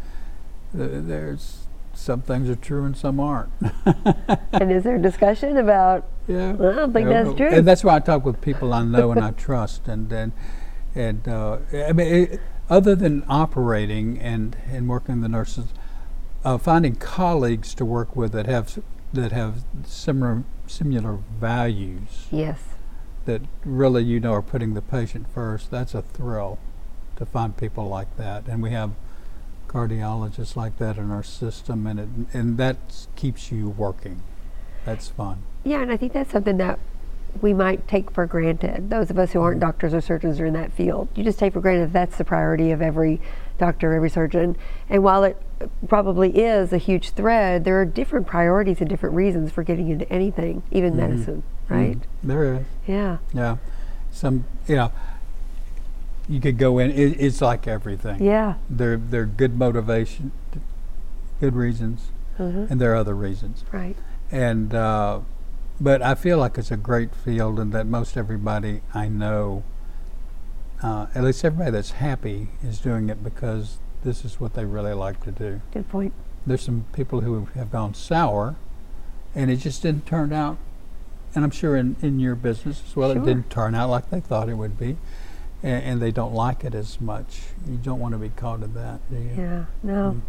Uh, 0.72 0.86
there's 1.02 1.67
some 1.98 2.22
things 2.22 2.48
are 2.48 2.54
true 2.56 2.84
and 2.84 2.96
some 2.96 3.18
aren't. 3.20 3.50
and 4.52 4.70
is 4.70 4.84
there 4.84 4.96
a 4.96 5.02
discussion 5.02 5.56
about? 5.56 6.06
Yeah, 6.26 6.52
Well, 6.52 6.72
I 6.72 6.74
don't 6.76 6.92
think 6.92 7.08
Yeah, 7.08 7.24
that's 7.24 7.36
true. 7.36 7.48
And 7.50 7.66
that's 7.66 7.82
why 7.82 7.96
I 7.96 8.00
talk 8.00 8.24
with 8.24 8.40
people 8.40 8.72
I 8.72 8.84
know 8.84 9.10
and 9.12 9.20
I 9.20 9.32
trust, 9.32 9.88
and 9.88 10.10
and 10.12 10.32
and 10.94 11.26
uh, 11.26 11.58
I 11.72 11.92
mean, 11.92 12.06
it, 12.14 12.40
other 12.70 12.94
than 12.94 13.24
operating 13.28 14.18
and 14.20 14.56
and 14.70 14.88
working 14.88 15.16
with 15.16 15.22
the 15.22 15.28
nurses, 15.28 15.66
uh, 16.44 16.56
finding 16.58 16.94
colleagues 16.94 17.74
to 17.74 17.84
work 17.84 18.14
with 18.14 18.32
that 18.32 18.46
have 18.46 18.78
that 19.12 19.32
have 19.32 19.64
similar 19.84 20.44
similar 20.66 21.18
values 21.40 22.26
Yes. 22.30 22.60
that 23.24 23.40
really 23.64 24.04
you 24.04 24.20
know 24.20 24.32
are 24.34 24.42
putting 24.42 24.74
the 24.74 24.82
patient 24.82 25.26
first. 25.32 25.70
That's 25.70 25.94
a 25.94 26.02
thrill 26.02 26.58
to 27.16 27.26
find 27.26 27.56
people 27.56 27.88
like 27.88 28.16
that, 28.18 28.46
and 28.46 28.62
we 28.62 28.70
have 28.70 28.92
cardiologists 29.68 30.56
like 30.56 30.78
that 30.78 30.96
in 30.96 31.10
our 31.10 31.22
system, 31.22 31.86
and 31.86 32.00
it 32.00 32.08
and 32.34 32.58
that 32.58 32.76
keeps 33.16 33.52
you 33.52 33.68
working. 33.70 34.22
That's 34.84 35.08
fun. 35.08 35.42
Yeah, 35.64 35.82
and 35.82 35.92
I 35.92 35.96
think 35.96 36.12
that's 36.12 36.32
something 36.32 36.56
that 36.58 36.78
we 37.42 37.52
might 37.52 37.86
take 37.86 38.10
for 38.10 38.26
granted. 38.26 38.88
Those 38.90 39.10
of 39.10 39.18
us 39.18 39.32
who 39.32 39.38
Mm-hmm. 39.38 39.44
aren't 39.44 39.60
doctors 39.60 39.92
or 39.94 40.00
surgeons 40.00 40.40
or 40.40 40.46
in 40.46 40.54
that 40.54 40.72
field, 40.72 41.08
you 41.14 41.22
just 41.22 41.38
take 41.38 41.52
for 41.52 41.60
granted 41.60 41.92
that's 41.92 42.16
the 42.16 42.24
priority 42.24 42.70
of 42.70 42.80
every 42.80 43.20
doctor, 43.58 43.92
every 43.92 44.08
surgeon. 44.08 44.56
And 44.88 45.02
while 45.02 45.24
it 45.24 45.36
probably 45.88 46.38
is 46.38 46.72
a 46.72 46.78
huge 46.78 47.10
thread, 47.10 47.64
there 47.64 47.78
are 47.80 47.84
different 47.84 48.26
priorities 48.26 48.80
and 48.80 48.88
different 48.88 49.14
reasons 49.14 49.50
for 49.52 49.62
getting 49.62 49.90
into 49.90 50.10
anything, 50.10 50.62
even 50.70 50.94
Mm-hmm. 50.94 51.00
medicine, 51.10 51.42
right? 51.68 51.98
Mhm. 51.98 52.02
There 52.22 52.54
is. 52.54 52.66
Yeah. 52.86 53.18
Yeah, 53.34 53.56
some 54.10 54.44
you 54.66 54.76
know, 54.76 54.92
you 56.28 56.40
could 56.40 56.58
go 56.58 56.78
in. 56.78 56.90
It, 56.90 57.20
it's 57.20 57.40
like 57.40 57.66
everything. 57.66 58.22
Yeah. 58.22 58.54
There, 58.68 58.96
there 58.96 59.22
are 59.22 59.26
good 59.26 59.56
motivation, 59.58 60.32
good 61.40 61.54
reasons, 61.54 62.10
hmm 62.36 62.66
and 62.68 62.80
there 62.80 62.92
are 62.92 62.96
other 62.96 63.14
reasons. 63.14 63.64
Right. 63.72 63.96
And 64.30 64.74
uh, 64.74 65.20
but 65.80 66.02
I 66.02 66.14
feel 66.14 66.38
like 66.38 66.58
it's 66.58 66.70
a 66.70 66.76
great 66.76 67.14
field, 67.14 67.58
and 67.58 67.72
that 67.72 67.86
most 67.86 68.16
everybody 68.16 68.82
I 68.94 69.08
know, 69.08 69.62
uh, 70.82 71.06
at 71.14 71.24
least 71.24 71.44
everybody 71.44 71.70
that's 71.70 71.92
happy, 71.92 72.48
is 72.62 72.78
doing 72.78 73.08
it 73.08 73.22
because 73.24 73.78
this 74.04 74.24
is 74.24 74.38
what 74.40 74.54
they 74.54 74.64
really 74.64 74.92
like 74.92 75.22
to 75.24 75.32
do. 75.32 75.60
Good 75.72 75.88
point. 75.88 76.12
There's 76.46 76.62
some 76.62 76.84
people 76.92 77.20
who 77.22 77.46
have 77.54 77.70
gone 77.72 77.94
sour, 77.94 78.56
and 79.34 79.50
it 79.50 79.56
just 79.56 79.82
didn't 79.82 80.06
turn 80.06 80.32
out. 80.32 80.58
And 81.34 81.44
I'm 81.44 81.50
sure 81.50 81.76
in, 81.76 81.96
in 82.00 82.20
your 82.20 82.34
business 82.34 82.82
as 82.86 82.96
well, 82.96 83.12
Sure. 83.12 83.20
it 83.22 83.24
didn't 83.26 83.50
turn 83.50 83.74
out 83.74 83.90
like 83.90 84.08
they 84.10 84.20
thought 84.20 84.48
it 84.48 84.54
would 84.54 84.78
be, 84.78 84.96
and, 85.62 85.84
and 85.84 86.02
they 86.02 86.10
don't 86.10 86.34
like 86.34 86.64
it 86.64 86.74
as 86.74 87.00
much. 87.00 87.40
You 87.66 87.76
don't 87.76 88.00
want 88.00 88.12
to 88.12 88.18
be 88.18 88.30
caught 88.30 88.62
in 88.62 88.74
that, 88.74 89.00
do 89.10 89.16
you? 89.16 89.30
Yeah. 89.36 89.64
No. 89.82 90.16
Mm. 90.16 90.20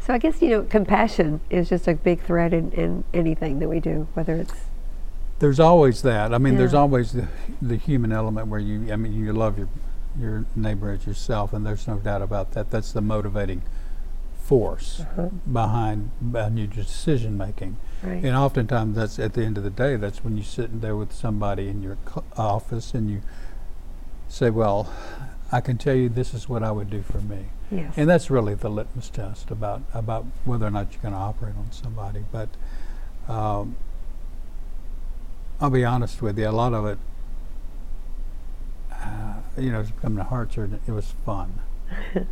So 0.00 0.14
I 0.14 0.18
guess 0.18 0.40
you 0.40 0.50
know 0.50 0.62
compassion 0.62 1.40
is 1.50 1.68
just 1.68 1.88
a 1.88 1.94
big 1.94 2.22
thread 2.22 2.52
in, 2.52 2.70
in 2.72 3.04
anything 3.12 3.58
that 3.58 3.68
we 3.68 3.80
do, 3.80 4.06
whether 4.14 4.34
it's 4.36 4.54
There's 5.40 5.58
always 5.58 6.02
that. 6.02 6.32
I 6.32 6.38
mean, 6.38 6.56
there's 6.56 6.74
always 6.74 7.12
the 7.12 7.28
the 7.60 7.76
human 7.76 8.12
element 8.12 8.48
where 8.48 8.60
you. 8.60 8.92
I 8.92 8.96
mean, 8.96 9.12
you 9.12 9.32
love 9.32 9.58
your 9.58 9.68
your 10.18 10.46
neighbor 10.54 10.92
as 10.92 11.06
yourself, 11.06 11.52
and 11.52 11.66
there's 11.66 11.86
no 11.88 11.98
doubt 11.98 12.22
about 12.22 12.52
that. 12.52 12.70
That's 12.70 12.92
the 12.92 13.00
motivating 13.00 13.62
force 14.42 15.00
uh 15.18 15.28
behind 15.52 16.08
behind 16.32 16.56
your 16.56 16.68
decision 16.68 17.36
making. 17.36 17.76
right. 18.04 18.22
And 18.22 18.36
oftentimes, 18.36 18.94
that's 18.94 19.18
at 19.18 19.34
the 19.34 19.42
end 19.42 19.58
of 19.58 19.64
the 19.64 19.70
day, 19.70 19.96
that's 19.96 20.22
when 20.22 20.36
you're 20.36 20.44
sitting 20.44 20.78
there 20.80 20.94
with 20.94 21.12
somebody 21.12 21.68
in 21.68 21.82
your 21.82 21.98
office 22.36 22.94
and 22.94 23.10
you 23.10 23.22
say, 24.28 24.50
Well, 24.50 24.92
I 25.52 25.60
can 25.60 25.78
tell 25.78 25.94
you 25.94 26.08
this 26.08 26.34
is 26.34 26.48
what 26.48 26.62
I 26.62 26.70
would 26.72 26.90
do 26.90 27.02
for 27.02 27.18
me. 27.18 27.46
yes. 27.70 27.94
And 27.96 28.08
that's 28.08 28.30
really 28.30 28.54
the 28.54 28.68
litmus 28.68 29.10
test 29.10 29.50
about, 29.50 29.82
about 29.94 30.24
whether 30.44 30.66
or 30.66 30.70
not 30.70 30.92
you're 30.92 31.02
going 31.02 31.14
to 31.14 31.20
operate 31.20 31.54
on 31.56 31.70
somebody. 31.70 32.24
But 32.32 32.48
um, 33.28 33.76
I'll 35.60 35.70
be 35.70 35.84
honest 35.84 36.20
with 36.20 36.38
you, 36.38 36.48
a 36.48 36.50
lot 36.50 36.74
of 36.74 36.84
it, 36.86 36.98
uh, 38.92 39.34
you 39.56 39.70
know, 39.70 39.82
becoming 39.82 40.18
a 40.18 40.24
heart 40.24 40.52
surgeon, 40.52 40.80
it 40.86 40.90
was 40.92 41.14
fun. 41.24 41.60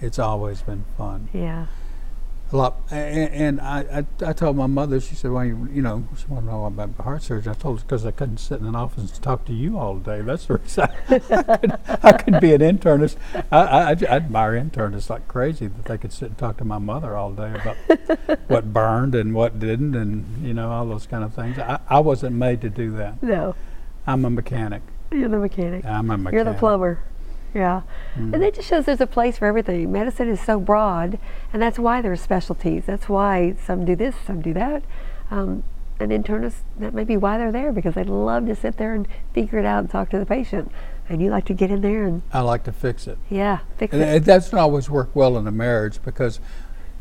it's 0.00 0.18
always 0.18 0.62
been 0.62 0.84
fun. 0.98 1.28
yeah. 1.32 1.66
A 2.52 2.56
lot. 2.56 2.76
And, 2.90 3.32
and 3.32 3.60
I, 3.60 4.04
I, 4.20 4.28
I 4.28 4.32
told 4.32 4.56
my 4.56 4.66
mother. 4.66 5.00
She 5.00 5.14
said, 5.14 5.30
"Well, 5.30 5.44
you, 5.44 5.68
you 5.72 5.82
know, 5.82 6.06
she 6.16 6.26
wanted 6.26 6.46
to 6.46 6.52
know 6.52 6.64
about 6.66 6.94
heart 6.96 7.22
surgery." 7.22 7.50
I 7.50 7.54
told 7.54 7.80
her 7.80 7.84
because 7.84 8.06
I 8.06 8.10
couldn't 8.10 8.38
sit 8.38 8.60
in 8.60 8.66
an 8.66 8.76
office 8.76 9.10
and 9.10 9.22
talk 9.22 9.44
to 9.46 9.52
you 9.52 9.78
all 9.78 9.96
day. 9.96 10.20
That's 10.20 10.46
the 10.46 10.54
reason 10.54 10.88
I, 11.08 11.16
could, 11.56 11.78
I 12.02 12.12
could 12.12 12.40
be 12.40 12.52
an 12.54 12.60
internist. 12.60 13.16
I, 13.50 13.58
I, 13.58 13.90
I 13.90 13.92
admire 14.16 14.52
internists 14.52 15.10
like 15.10 15.26
crazy 15.28 15.66
that 15.66 15.84
they 15.86 15.98
could 15.98 16.12
sit 16.12 16.28
and 16.28 16.38
talk 16.38 16.56
to 16.58 16.64
my 16.64 16.78
mother 16.78 17.16
all 17.16 17.32
day 17.32 17.52
about 17.54 17.76
what 18.48 18.72
burned 18.72 19.14
and 19.14 19.34
what 19.34 19.58
didn't, 19.58 19.94
and 19.94 20.46
you 20.46 20.54
know 20.54 20.70
all 20.70 20.86
those 20.86 21.06
kind 21.06 21.24
of 21.24 21.34
things. 21.34 21.58
I, 21.58 21.80
I 21.88 22.00
wasn't 22.00 22.36
made 22.36 22.60
to 22.62 22.70
do 22.70 22.92
that. 22.96 23.22
No, 23.22 23.54
I'm 24.06 24.24
a 24.24 24.30
mechanic. 24.30 24.82
you're 25.10 25.28
the 25.28 25.38
mechanic. 25.38 25.84
I'm 25.84 26.10
a 26.10 26.18
mechanic. 26.18 26.32
You're 26.34 26.52
the 26.52 26.58
plumber. 26.58 27.02
Yeah. 27.56 27.82
Mm. 28.16 28.34
And 28.34 28.44
it 28.44 28.54
just 28.54 28.68
shows 28.68 28.84
there's 28.84 29.00
a 29.00 29.06
place 29.06 29.38
for 29.38 29.46
everything. 29.46 29.90
Medicine 29.90 30.28
is 30.28 30.40
so 30.40 30.60
broad, 30.60 31.18
and 31.52 31.62
that's 31.62 31.78
why 31.78 32.02
there 32.02 32.12
are 32.12 32.16
specialties. 32.16 32.84
That's 32.84 33.08
why 33.08 33.54
some 33.64 33.84
do 33.86 33.96
this, 33.96 34.14
some 34.26 34.42
do 34.42 34.52
that. 34.54 34.82
Um, 35.30 35.64
and 35.98 36.12
internists, 36.12 36.60
that 36.78 36.92
may 36.92 37.04
be 37.04 37.16
why 37.16 37.38
they're 37.38 37.50
there 37.50 37.72
because 37.72 37.94
they 37.94 38.04
love 38.04 38.44
to 38.46 38.54
sit 38.54 38.76
there 38.76 38.92
and 38.92 39.08
figure 39.32 39.58
it 39.58 39.64
out 39.64 39.78
and 39.78 39.90
talk 39.90 40.10
to 40.10 40.18
the 40.18 40.26
patient. 40.26 40.70
And 41.08 41.22
you 41.22 41.30
like 41.30 41.46
to 41.46 41.54
get 41.54 41.70
in 41.70 41.80
there 41.80 42.04
and, 42.04 42.20
I 42.32 42.40
like 42.40 42.64
to 42.64 42.72
fix 42.72 43.06
it. 43.06 43.16
yeah, 43.30 43.60
fix 43.78 43.94
And 43.94 44.02
it. 44.02 44.08
it 44.16 44.24
doesn't 44.26 44.58
always 44.58 44.90
work 44.90 45.08
well 45.14 45.38
in 45.38 45.46
a 45.46 45.52
marriage 45.52 46.02
because 46.04 46.38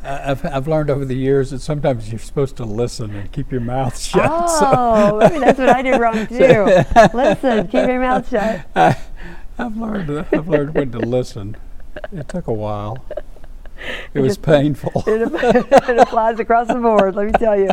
uh, 0.01 0.21
I've, 0.27 0.45
I've 0.45 0.67
learned 0.69 0.89
over 0.89 1.03
the 1.03 1.15
years 1.17 1.49
that 1.51 1.59
sometimes 1.59 2.09
you're 2.09 2.19
supposed 2.19 2.55
to 2.57 2.63
listen 2.65 3.13
and 3.15 3.29
keep 3.33 3.51
your 3.51 3.59
mouth 3.61 3.99
shut. 4.01 4.29
Oh, 4.31 5.17
maybe 5.19 5.39
that's 5.39 5.59
what 5.59 5.69
I 5.69 5.81
did 5.81 5.99
wrong 5.99 6.25
too. 6.27 6.83
Listen, 7.13 7.67
keep 7.67 7.87
your 7.87 7.99
mouth 7.99 8.29
shut. 8.29 8.65
I, 8.77 8.95
I've 9.57 9.77
learned 9.77 10.25
I've 10.31 10.47
learned 10.47 10.73
when 10.75 10.91
to 10.91 10.99
listen. 10.99 11.55
It 12.11 12.27
took 12.27 12.47
a 12.47 12.53
while. 12.53 13.05
It 14.13 14.19
was 14.19 14.37
painful. 14.37 15.03
It, 15.07 15.31
it 15.89 15.99
applies 15.99 16.39
across 16.39 16.67
the 16.67 16.75
board, 16.75 17.15
let 17.15 17.27
me 17.27 17.31
tell 17.33 17.57
you. 17.59 17.69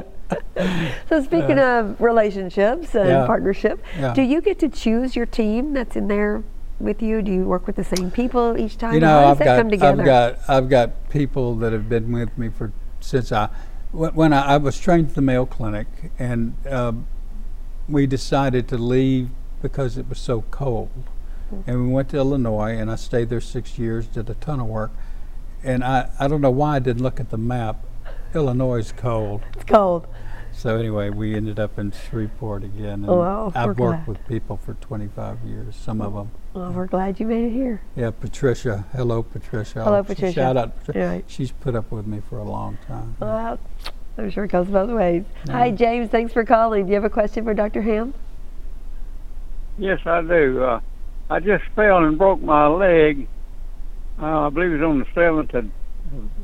So 1.08 1.22
speaking 1.22 1.58
of 1.58 2.00
relationships 2.00 2.94
and 2.94 3.08
Yeah. 3.08 3.26
partnership, 3.26 3.82
Yeah. 3.98 4.12
do 4.14 4.22
you 4.22 4.40
get 4.40 4.58
to 4.60 4.68
choose 4.68 5.14
your 5.16 5.26
team 5.26 5.72
that's 5.74 5.96
in 5.96 6.08
there 6.08 6.42
with 6.80 7.02
you? 7.02 7.22
Do 7.22 7.32
you 7.32 7.44
work 7.44 7.66
with 7.66 7.76
the 7.76 7.84
same 7.84 8.10
people 8.10 8.56
each 8.58 8.78
time? 8.78 8.94
You 8.94 9.00
How 9.00 9.06
know, 9.06 9.20
does 9.22 9.30
I've 9.32 9.38
that 9.38 9.44
got 9.44 9.56
come 9.58 9.70
together? 9.70 10.00
I've 10.02 10.06
got 10.06 10.38
I've 10.48 10.68
got 10.68 11.10
people 11.10 11.54
that 11.56 11.72
have 11.72 11.88
been 11.88 12.10
with 12.12 12.36
me 12.36 12.48
for 12.48 12.72
since 13.00 13.30
I 13.32 13.48
when, 13.92 14.14
when 14.14 14.32
I, 14.32 14.54
I 14.54 14.56
was 14.56 14.78
trained 14.80 15.08
at 15.10 15.14
the 15.14 15.22
Mayo 15.22 15.46
Clinic 15.46 15.86
and 16.18 16.54
um, 16.68 17.06
we 17.88 18.06
decided 18.06 18.66
to 18.68 18.78
leave 18.78 19.28
because 19.60 19.96
it 19.98 20.08
was 20.08 20.18
so 20.18 20.42
cold, 20.50 20.90
and 21.66 21.86
we 21.86 21.92
went 21.92 22.08
to 22.10 22.16
Illinois 22.16 22.76
and 22.76 22.90
I 22.90 22.96
stayed 22.96 23.28
there 23.28 23.40
six 23.40 23.78
years, 23.78 24.06
did 24.06 24.28
a 24.30 24.34
ton 24.34 24.60
of 24.60 24.66
work, 24.66 24.90
and 25.62 25.82
I 25.84 26.08
I 26.18 26.28
don't 26.28 26.40
know 26.40 26.50
why 26.50 26.76
I 26.76 26.78
didn't 26.78 27.02
look 27.02 27.20
at 27.20 27.30
the 27.30 27.38
map. 27.38 27.84
Illinois 28.34 28.78
is 28.78 28.92
cold. 28.92 29.42
it's 29.54 29.64
cold. 29.64 30.06
So 30.54 30.76
anyway, 30.76 31.08
we 31.10 31.34
ended 31.34 31.58
up 31.58 31.78
in 31.78 31.92
Shreveport 31.92 32.62
again. 32.64 33.00
And 33.04 33.08
Oh, 33.08 33.18
well, 33.20 33.52
we're 33.54 33.60
I've 33.60 33.78
worked 33.78 34.04
glad. 34.04 34.06
with 34.06 34.26
people 34.28 34.58
for 34.58 34.74
25 34.74 35.38
years. 35.46 35.74
Some 35.76 36.00
of 36.02 36.12
them. 36.12 36.30
Well, 36.52 36.72
we're 36.72 36.86
glad 36.86 37.18
you 37.18 37.26
made 37.26 37.44
it 37.44 37.52
here. 37.52 37.80
Yeah, 37.96 38.10
Patricia. 38.10 38.84
Hello, 38.92 39.22
Patricia. 39.22 39.82
Hello, 39.82 39.96
I'll 39.96 40.04
Patricia. 40.04 40.34
Shout 40.34 40.56
out, 40.58 40.76
Patricia. 40.78 41.06
Right. 41.08 41.24
She's 41.26 41.52
put 41.52 41.74
up 41.74 41.90
with 41.90 42.06
me 42.06 42.20
for 42.28 42.36
a 42.38 42.44
long 42.44 42.76
time. 42.86 43.16
Well, 43.18 43.58
I'm 44.18 44.30
sure 44.30 44.44
it 44.44 44.50
goes 44.50 44.66
both 44.68 44.90
ways. 44.90 45.24
Yeah. 45.46 45.52
Hi, 45.54 45.70
James. 45.70 46.10
Thanks 46.10 46.34
for 46.34 46.44
calling. 46.44 46.84
Do 46.84 46.90
you 46.90 46.96
have 46.96 47.04
a 47.04 47.10
question 47.10 47.44
for 47.44 47.54
Dr. 47.54 47.80
Hamm? 47.80 48.12
Yes, 49.78 50.00
I 50.04 50.20
do. 50.20 50.62
Uh, 50.62 50.80
I 51.32 51.40
just 51.40 51.64
fell 51.74 52.04
and 52.04 52.18
broke 52.18 52.42
my 52.42 52.66
leg. 52.66 53.26
Uh, 54.20 54.46
I 54.46 54.50
believe 54.50 54.72
it 54.72 54.76
was 54.76 54.82
on 54.82 54.98
the 54.98 55.06
seventh 55.14 55.54
of, 55.54 55.70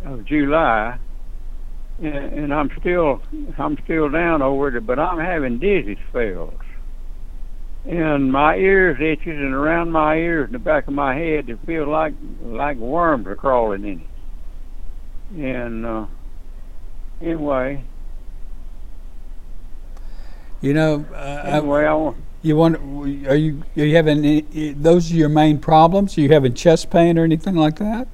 of 0.06 0.24
July, 0.24 0.98
and, 1.98 2.14
and 2.14 2.54
I'm 2.54 2.70
still 2.80 3.20
I'm 3.58 3.76
still 3.84 4.08
down 4.08 4.40
over 4.40 4.74
it. 4.74 4.86
But 4.86 4.98
I'm 4.98 5.18
having 5.18 5.58
dizzy 5.58 5.98
spells, 6.08 6.54
and 7.84 8.32
my 8.32 8.56
ears 8.56 8.98
itches, 8.98 9.36
and 9.38 9.52
around 9.52 9.92
my 9.92 10.16
ears, 10.16 10.46
and 10.46 10.54
the 10.54 10.58
back 10.58 10.88
of 10.88 10.94
my 10.94 11.14
head, 11.14 11.50
it 11.50 11.58
feels 11.66 11.86
like 11.86 12.14
like 12.40 12.78
worms 12.78 13.26
are 13.26 13.36
crawling 13.36 13.84
in 13.84 14.00
it. 14.00 15.44
And 15.44 15.84
uh, 15.84 16.06
anyway, 17.20 17.84
You 20.62 20.72
know, 20.72 21.04
uh, 21.14 21.42
anyway, 21.44 21.84
I 21.84 21.92
want. 21.92 22.16
You 22.48 22.56
want? 22.56 22.76
Are 23.28 23.36
you 23.36 23.62
are 23.76 23.84
you 23.84 23.94
having 23.94 24.24
any, 24.24 24.72
those 24.72 25.12
are 25.12 25.14
your 25.14 25.28
main 25.28 25.58
problems? 25.58 26.18
Are 26.18 26.20
you 26.20 26.30
having 26.30 26.54
chest 26.54 26.90
pain 26.90 27.18
or 27.18 27.24
anything 27.24 27.54
like 27.54 27.76
that? 27.76 28.08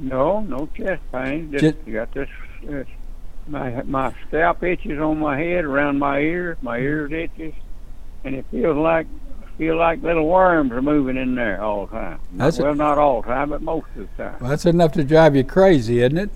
No, 0.00 0.40
no 0.40 0.68
chest 0.76 1.02
pain. 1.12 1.50
Just, 1.52 1.64
Just- 1.64 1.78
you 1.86 1.94
got 1.94 2.12
this. 2.12 2.28
this 2.62 2.86
my 3.46 3.82
my 3.82 4.14
scalp 4.26 4.62
itches 4.62 4.98
on 4.98 5.18
my 5.18 5.38
head, 5.38 5.64
around 5.64 5.98
my 5.98 6.18
ears. 6.18 6.56
My 6.62 6.78
mm-hmm. 6.78 6.84
ears 6.84 7.12
itches, 7.12 7.54
and 8.24 8.34
it 8.34 8.44
feels 8.50 8.76
like 8.76 9.06
feel 9.56 9.76
like 9.76 10.02
little 10.02 10.26
worms 10.26 10.72
are 10.72 10.82
moving 10.82 11.16
in 11.16 11.34
there 11.36 11.62
all 11.62 11.86
the 11.86 11.92
time. 11.92 12.20
That's 12.32 12.58
a- 12.58 12.64
well, 12.64 12.74
not 12.74 12.98
all 12.98 13.22
the 13.22 13.28
time, 13.28 13.50
but 13.50 13.62
most 13.62 13.86
of 13.96 14.08
the 14.16 14.22
time. 14.22 14.36
Well, 14.40 14.50
that's 14.50 14.66
enough 14.66 14.92
to 14.92 15.04
drive 15.04 15.36
you 15.36 15.44
crazy, 15.44 16.00
isn't 16.00 16.18
it? 16.18 16.30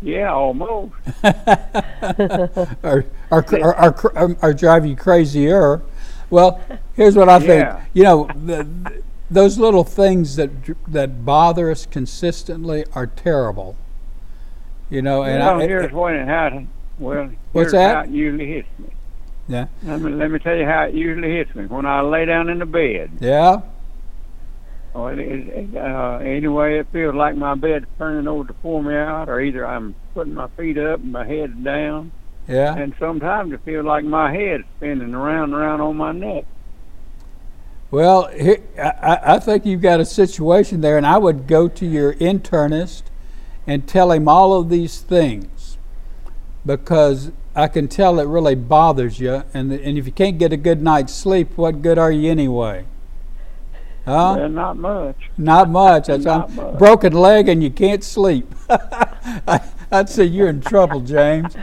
Yeah, 0.00 0.32
almost. 0.32 0.94
or, 1.24 2.68
or, 2.82 3.04
or, 3.30 3.44
or, 3.52 4.16
or, 4.16 4.36
or 4.42 4.54
drive 4.54 4.86
you 4.86 4.96
crazier. 4.96 5.82
Well, 6.30 6.60
here's 6.94 7.16
what 7.16 7.28
I 7.28 7.38
think. 7.38 7.64
Yeah. 7.64 7.84
You 7.94 8.02
know, 8.04 8.28
the, 8.34 8.64
th 8.64 9.02
those 9.30 9.58
little 9.58 9.84
things 9.84 10.36
that 10.36 10.50
that 10.86 11.24
bother 11.24 11.70
us 11.70 11.84
consistently 11.86 12.84
are 12.94 13.06
terrible. 13.06 13.76
You 14.88 15.02
know, 15.02 15.22
and 15.22 15.40
well, 15.40 15.60
I, 15.60 15.66
here's 15.66 15.86
it 15.86 15.92
how 15.92 16.46
it, 16.46 16.66
well, 16.98 17.30
What's 17.52 17.72
here's 17.72 17.72
that? 17.72 17.94
how 17.94 18.02
it 18.02 18.10
usually 18.10 18.46
hits 18.46 18.68
me. 18.78 18.88
Yeah. 19.48 19.66
Let 19.82 20.00
me 20.00 20.12
let 20.12 20.30
me 20.30 20.38
tell 20.38 20.56
you 20.56 20.64
how 20.64 20.84
it 20.84 20.94
usually 20.94 21.30
hits 21.30 21.54
me. 21.54 21.66
When 21.66 21.86
I 21.86 22.00
lay 22.02 22.24
down 22.24 22.48
in 22.48 22.58
the 22.58 22.66
bed, 22.66 23.10
yeah, 23.20 23.62
Well, 24.98 25.16
it, 25.16 25.20
it, 25.20 25.76
uh, 25.76 26.18
anyway, 26.22 26.80
it 26.80 26.88
feels 26.92 27.14
like 27.14 27.36
my 27.36 27.54
bed's 27.54 27.86
turning 27.98 28.26
over 28.26 28.48
to 28.48 28.52
pour 28.54 28.82
me 28.82 28.96
out, 28.96 29.28
or 29.28 29.40
either 29.40 29.64
I'm 29.64 29.94
putting 30.12 30.34
my 30.34 30.48
feet 30.56 30.76
up 30.76 30.98
and 30.98 31.12
my 31.12 31.24
head 31.24 31.62
down, 31.62 32.10
yeah. 32.48 32.74
and 32.74 32.92
sometimes 32.98 33.52
it 33.52 33.60
feels 33.64 33.86
like 33.86 34.04
my 34.04 34.32
head's 34.32 34.64
spinning 34.76 35.14
around 35.14 35.52
and 35.52 35.54
around 35.54 35.80
on 35.82 35.96
my 35.96 36.10
neck. 36.10 36.46
Well, 37.92 38.28
I, 38.76 39.38
think 39.38 39.64
you've 39.64 39.82
got 39.82 40.00
a 40.00 40.04
situation 40.04 40.80
there, 40.80 40.96
and 40.96 41.06
I 41.06 41.16
would 41.16 41.46
go 41.46 41.68
to 41.68 41.86
your 41.86 42.14
internist 42.14 43.04
and 43.68 43.86
tell 43.86 44.10
him 44.10 44.26
all 44.26 44.52
of 44.52 44.68
these 44.68 45.00
things 45.00 45.78
because 46.66 47.30
I 47.54 47.68
can 47.68 47.86
tell 47.86 48.18
it 48.18 48.26
really 48.26 48.56
bothers 48.56 49.20
you. 49.20 49.44
And, 49.54 49.70
and 49.70 49.96
if 49.96 50.06
you 50.06 50.12
can't 50.12 50.38
get 50.38 50.52
a 50.52 50.56
good 50.56 50.82
night's 50.82 51.14
sleep, 51.14 51.56
what 51.56 51.82
good 51.82 51.98
are 51.98 52.10
you 52.10 52.32
anyway? 52.32 52.84
Huh? 54.08 54.34
Well, 54.38 54.48
not 54.48 54.76
much. 54.78 55.16
Not 55.36 55.68
much. 55.70 56.06
That's 56.06 56.24
Not 56.24 56.50
a 56.50 56.52
much. 56.54 56.78
broken 56.78 57.12
leg 57.12 57.48
and 57.48 57.62
you 57.62 57.70
can't 57.70 58.02
sleep. 58.02 58.52
I, 58.70 59.60
I'd 59.92 60.08
say 60.08 60.24
you're 60.24 60.48
in 60.48 60.60
trouble, 60.62 61.00
James. 61.00 61.54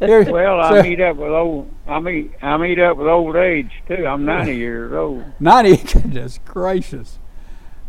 Here- 0.00 0.30
Well, 0.30 0.60
I 0.60 0.82
meet 0.82 1.00
up 1.00 1.16
with 1.16 1.30
old. 1.30 1.70
I 1.86 2.00
meet. 2.00 2.32
I 2.42 2.56
meet 2.56 2.78
up 2.78 2.96
with 2.96 3.06
old 3.08 3.36
age 3.36 3.70
too. 3.88 4.06
I'm 4.06 4.24
90 4.24 4.56
years 4.56 4.92
old. 4.92 5.24
90 5.40 5.76
goodness 5.92 6.38
gracious 6.44 7.18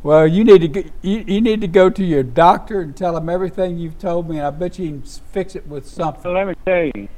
well 0.01 0.25
you 0.25 0.45
need 0.45 0.61
to 0.61 0.67
go, 0.69 0.81
you, 1.01 1.25
you 1.27 1.41
need 1.41 1.59
to 1.59 1.67
go 1.67 1.89
to 1.89 2.05
your 2.05 2.23
doctor 2.23 2.79
and 2.79 2.95
tell 2.95 3.17
him 3.17 3.27
everything 3.27 3.77
you've 3.77 3.99
told 3.99 4.29
me 4.29 4.37
and 4.37 4.47
i 4.47 4.49
bet 4.49 4.79
you 4.79 4.87
can 4.87 5.01
fix 5.01 5.57
it 5.57 5.67
with 5.67 5.85
something 5.85 6.33
let 6.33 6.47
me 6.47 6.53
tell 6.65 6.83
you. 6.85 7.09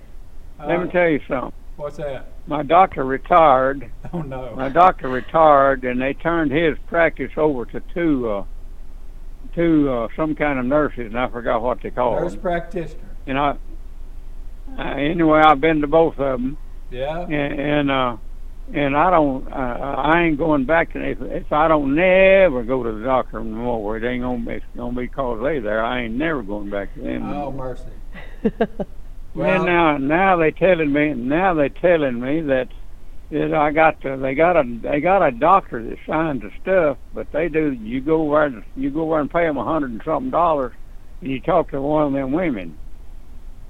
Let 0.59 0.71
Uh, 0.79 0.83
me 0.85 0.89
tell 0.91 1.07
you 1.07 1.19
something. 1.27 1.53
what's 1.75 1.97
that 1.97 2.30
My 2.47 2.63
doctor 2.63 3.03
retired. 3.03 3.91
oh 4.13 4.21
no 4.21 4.55
My 4.55 4.69
doctor 4.69 5.09
retired, 5.09 5.83
and 5.83 6.01
they 6.01 6.13
turned 6.13 6.51
his 6.51 6.77
practice 6.87 7.31
over 7.37 7.65
to 7.65 7.81
two, 7.93 8.29
uh, 8.29 8.43
two 9.55 9.89
uh, 9.89 10.07
some 10.15 10.35
kind 10.35 10.59
of 10.59 10.65
nurses, 10.65 11.05
and 11.07 11.19
I 11.19 11.29
forgot 11.29 11.61
what 11.61 11.81
they 11.81 11.91
call 11.91 12.19
nurse 12.19 12.33
them. 12.33 12.41
practitioner 12.41 13.15
And 13.27 13.37
I, 13.37 13.57
uh, 14.77 14.95
anyway, 14.95 15.41
I've 15.45 15.61
been 15.61 15.81
to 15.81 15.87
both 15.87 16.17
of 16.17 16.39
them, 16.39 16.57
yeah 16.89 17.21
and 17.21 17.59
and, 17.59 17.91
uh, 17.91 18.17
and 18.73 18.95
I 18.95 19.11
don't, 19.11 19.47
uh, 19.51 19.55
I 19.55 20.23
ain't 20.23 20.37
going 20.37 20.65
back 20.65 20.93
to 20.93 20.99
if 20.99 21.21
if 21.21 21.51
I 21.51 21.67
don't 21.67 21.93
never 21.95 22.63
go 22.63 22.83
to 22.83 22.91
the 22.91 23.03
doctor 23.03 23.39
no 23.43 23.55
more, 23.55 23.97
it 23.97 24.03
ain't 24.03 24.23
gonna 24.23 24.43
be, 24.43 24.53
it's 24.53 24.65
gonna 24.75 24.99
be 24.99 25.07
cause 25.07 25.41
they 25.43 25.59
there. 25.59 25.83
I 25.83 26.03
ain't 26.03 26.15
never 26.15 26.41
going 26.41 26.69
back 26.69 26.93
to 26.95 27.01
them. 27.01 27.29
no 27.29 27.45
oh 27.45 27.51
more. 27.51 27.77
mercy 28.43 28.77
Well, 29.33 29.63
now 29.65 29.97
now 29.97 30.35
they 30.37 30.51
telling 30.51 30.91
me 30.91 31.13
now 31.13 31.53
they 31.53 31.69
telling 31.69 32.19
me 32.19 32.41
that 32.41 32.67
that 33.31 33.53
I 33.53 33.71
got 33.71 34.01
to, 34.01 34.17
they 34.17 34.35
got 34.35 34.57
a 34.57 34.63
they 34.81 34.99
got 34.99 35.25
a 35.25 35.31
doctor 35.31 35.81
that 35.83 35.97
signs 36.05 36.41
the 36.41 36.51
stuff, 36.61 36.97
but 37.13 37.27
they 37.31 37.47
do 37.47 37.71
you 37.71 38.01
go 38.01 38.23
over 38.23 38.43
and 38.45 38.63
you 38.75 38.89
go 38.89 39.03
over 39.03 39.19
and 39.21 39.31
pay 39.31 39.45
them 39.45 39.57
a 39.57 39.63
hundred 39.63 39.91
and 39.91 40.01
something 40.03 40.31
dollars, 40.31 40.73
and 41.21 41.31
you 41.31 41.39
talk 41.39 41.71
to 41.71 41.81
one 41.81 42.07
of 42.07 42.13
them 42.13 42.33
women. 42.33 42.77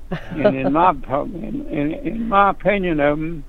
and 0.10 0.56
in 0.56 0.74
my 0.74 0.90
in, 1.10 1.68
in, 1.70 1.92
in 2.08 2.28
my 2.28 2.50
opinion 2.50 3.00
of 3.00 3.20
them, 3.20 3.44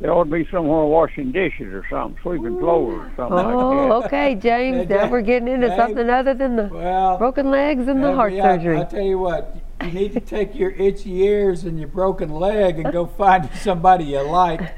they 0.00 0.08
ought 0.08 0.24
to 0.24 0.30
be 0.30 0.48
somewhere 0.50 0.84
washing 0.86 1.32
dishes 1.32 1.66
or 1.74 1.84
something, 1.90 2.16
sweeping 2.22 2.58
floors 2.58 3.00
or 3.00 3.12
something 3.16 3.36
Oh, 3.36 3.36
like 3.36 3.46
that. 3.46 3.94
Oh, 3.94 4.02
okay, 4.06 4.34
James. 4.36 4.86
Yeah, 4.88 5.04
Now 5.04 5.10
we're 5.10 5.20
getting 5.20 5.48
into 5.48 5.66
James- 5.68 5.76
something 5.78 6.08
other 6.08 6.32
than 6.34 6.56
the 6.56 6.70
Well, 6.72 7.18
broken 7.18 7.50
legs 7.50 7.86
and 7.88 8.02
the 8.02 8.14
heart 8.14 8.32
yeah, 8.32 8.42
surgery. 8.42 8.78
I 8.80 8.84
tell 8.84 9.02
you 9.02 9.18
what, 9.18 9.54
you 9.82 9.92
need 9.92 10.12
to 10.12 10.20
take 10.20 10.54
your 10.54 10.70
itchy 10.70 11.22
ears 11.22 11.64
and 11.64 11.78
your 11.78 11.88
broken 11.88 12.30
leg 12.30 12.78
and 12.78 12.92
go 12.92 13.06
find 13.06 13.48
somebody 13.54 14.04
you 14.04 14.20
like, 14.20 14.74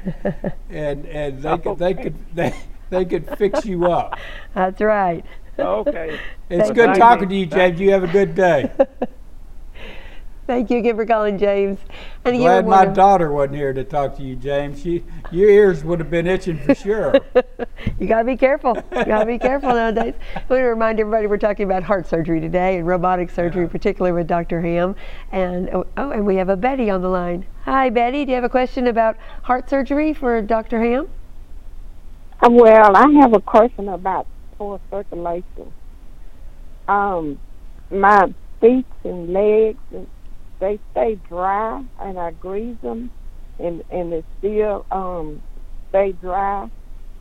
and 0.69 1.05
and 1.05 1.41
they 1.41 1.57
could 1.57 1.77
they 1.77 1.93
could 1.93 2.15
they 2.35 2.53
they 2.89 3.05
could 3.05 3.27
fix 3.37 3.65
you 3.65 3.85
up. 3.91 4.19
That's 4.53 4.81
right. 4.81 5.25
Okay. 5.57 6.19
It's 6.49 6.63
Thank 6.65 6.75
good 6.75 6.89
you. 6.89 6.95
talking 6.95 7.29
to 7.29 7.35
you, 7.35 7.47
Thank 7.47 7.77
James. 7.77 7.81
You 7.81 7.91
have 7.91 8.03
a 8.03 8.07
good 8.07 8.35
day. 8.35 8.71
Thank 10.51 10.69
you 10.69 10.79
again 10.79 10.97
for 10.97 11.05
calling, 11.05 11.37
James. 11.37 11.79
And 12.25 12.35
you 12.35 12.41
Glad 12.41 12.67
my 12.67 12.83
of- 12.83 12.93
daughter 12.93 13.31
wasn't 13.31 13.55
here 13.55 13.71
to 13.71 13.85
talk 13.85 14.17
to 14.17 14.21
you, 14.21 14.35
James. 14.35 14.81
She, 14.81 15.01
your 15.31 15.49
ears 15.49 15.81
would 15.85 15.99
have 15.99 16.09
been 16.09 16.27
itching 16.27 16.57
for 16.57 16.75
sure. 16.75 17.15
you 17.97 18.05
gotta 18.05 18.25
be 18.25 18.35
careful. 18.35 18.75
You 18.75 19.05
gotta 19.05 19.25
be 19.25 19.39
careful 19.39 19.69
nowadays. 19.69 20.13
I 20.35 20.39
want 20.39 20.49
to 20.49 20.63
remind 20.63 20.99
everybody 20.99 21.27
we're 21.27 21.37
talking 21.37 21.63
about 21.63 21.83
heart 21.83 22.05
surgery 22.05 22.41
today 22.41 22.79
and 22.79 22.85
robotic 22.85 23.29
surgery, 23.29 23.65
particularly 23.69 24.13
with 24.13 24.27
Dr. 24.27 24.59
Hamm. 24.59 24.93
And 25.31 25.69
oh, 25.69 25.87
oh, 25.95 26.11
and 26.11 26.25
we 26.25 26.35
have 26.35 26.49
a 26.49 26.57
Betty 26.57 26.89
on 26.89 27.01
the 27.01 27.07
line. 27.07 27.45
Hi, 27.63 27.89
Betty. 27.89 28.25
Do 28.25 28.31
you 28.31 28.35
have 28.35 28.43
a 28.43 28.49
question 28.49 28.87
about 28.87 29.15
heart 29.43 29.69
surgery 29.69 30.13
for 30.13 30.41
Dr. 30.41 30.81
Hamm? 30.81 31.07
Well, 32.41 32.97
I 32.97 33.09
have 33.21 33.33
a 33.33 33.39
question 33.39 33.87
about 33.87 34.27
poor 34.57 34.81
circulation. 34.89 35.71
Um, 36.89 37.39
my 37.89 38.33
feet 38.59 38.85
and 39.05 39.31
legs, 39.31 39.79
and 39.91 40.07
they 40.61 40.79
stay 40.91 41.15
dry, 41.27 41.83
and 41.99 42.17
I 42.17 42.31
grease 42.31 42.77
them, 42.81 43.11
and 43.59 43.83
and 43.91 44.13
they 44.13 44.23
still 44.37 44.85
um 44.91 45.41
stay 45.89 46.13
dry, 46.13 46.69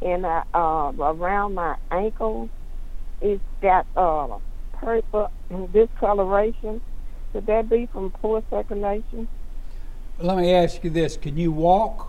and 0.02 0.24
I, 0.24 0.44
uh 0.54 0.92
around 0.96 1.54
my 1.54 1.74
ankles, 1.90 2.50
it's 3.20 3.42
got 3.60 3.86
uh 3.96 4.38
purple 4.74 5.32
discoloration. 5.72 6.80
Could 7.32 7.46
that 7.46 7.68
be 7.68 7.86
from 7.92 8.10
poor 8.10 8.42
circulation? 8.50 9.26
Let 10.18 10.36
me 10.36 10.52
ask 10.52 10.84
you 10.84 10.90
this: 10.90 11.16
Can 11.16 11.36
you 11.36 11.50
walk? 11.50 12.08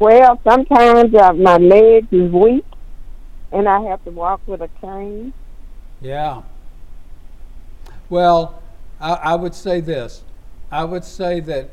Well, 0.00 0.40
sometimes 0.42 1.14
uh, 1.14 1.32
my 1.34 1.58
legs 1.58 2.08
is 2.10 2.32
weak, 2.32 2.64
and 3.52 3.68
I 3.68 3.82
have 3.82 4.02
to 4.04 4.10
walk 4.10 4.40
with 4.46 4.60
a 4.60 4.68
cane. 4.80 5.32
Yeah. 6.00 6.42
Well, 8.10 8.61
I, 9.02 9.14
I 9.14 9.34
would 9.34 9.54
say 9.54 9.80
this. 9.80 10.22
I 10.70 10.84
would 10.84 11.04
say 11.04 11.40
that 11.40 11.68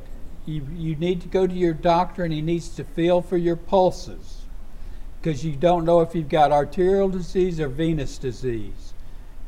you, 0.45 0.67
you 0.75 0.95
need 0.95 1.21
to 1.21 1.27
go 1.27 1.47
to 1.47 1.53
your 1.53 1.73
doctor 1.73 2.23
and 2.23 2.33
he 2.33 2.41
needs 2.41 2.69
to 2.69 2.83
feel 2.83 3.21
for 3.21 3.37
your 3.37 3.55
pulses 3.55 4.41
because 5.21 5.45
you 5.45 5.55
don't 5.55 5.85
know 5.85 6.01
if 6.01 6.15
you've 6.15 6.29
got 6.29 6.51
arterial 6.51 7.07
disease 7.07 7.59
or 7.59 7.67
venous 7.67 8.17
disease. 8.17 8.93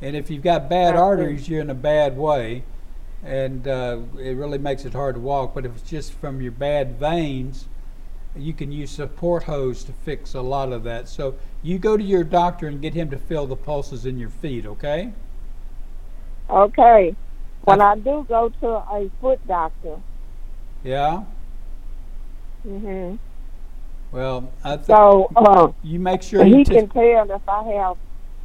And 0.02 0.16
if 0.16 0.30
you've 0.30 0.44
got 0.44 0.70
bad 0.70 0.96
arteries, 0.96 1.48
you're 1.50 1.62
in 1.62 1.70
a 1.70 1.76
bad 1.76 2.18
way. 2.18 2.64
And 3.24 3.68
uh, 3.68 4.00
it 4.18 4.36
really 4.36 4.58
makes 4.58 4.86
it 4.86 4.94
hard 4.94 5.16
to 5.16 5.22
walk. 5.22 5.54
But 5.54 5.66
if 5.66 5.76
it's 5.76 5.90
just 5.90 6.14
from 6.14 6.42
your 6.42 6.52
bad 6.52 7.00
veins, 7.00 7.68
you 8.36 8.54
can 8.54 8.72
use 8.72 8.92
support 8.92 9.44
hose 9.44 9.84
to 9.86 9.94
fix 9.94 10.34
a 10.34 10.42
lot 10.42 10.72
of 10.72 10.84
that. 10.84 11.08
So 11.08 11.36
you 11.62 11.78
go 11.78 11.98
to 11.98 12.04
your 12.04 12.24
doctor 12.24 12.68
and 12.68 12.82
get 12.82 12.94
him 12.94 13.10
to 13.12 13.18
feel 13.18 13.46
the 13.46 13.56
pulses 13.56 14.06
in 14.06 14.18
your 14.18 14.30
feet, 14.30 14.66
okay? 14.66 15.14
Okay. 16.50 17.16
When 17.64 17.82
I 17.82 17.96
do 17.96 18.26
go 18.28 18.50
to 18.62 18.68
a 18.68 19.10
foot 19.20 19.46
doctor, 19.48 19.98
Yeah. 20.84 21.24
hmm 22.64 23.16
Well, 24.12 24.52
I 24.64 24.78
think 24.78 24.88
so 24.88 25.32
uh, 25.36 25.72
you 25.84 26.00
make 26.00 26.24
sure 26.24 26.44
he 26.44 26.60
you. 26.60 26.66
can 26.66 26.90
tell 26.90 27.30
if 27.32 27.42
I 27.48 27.64
have 27.74 27.98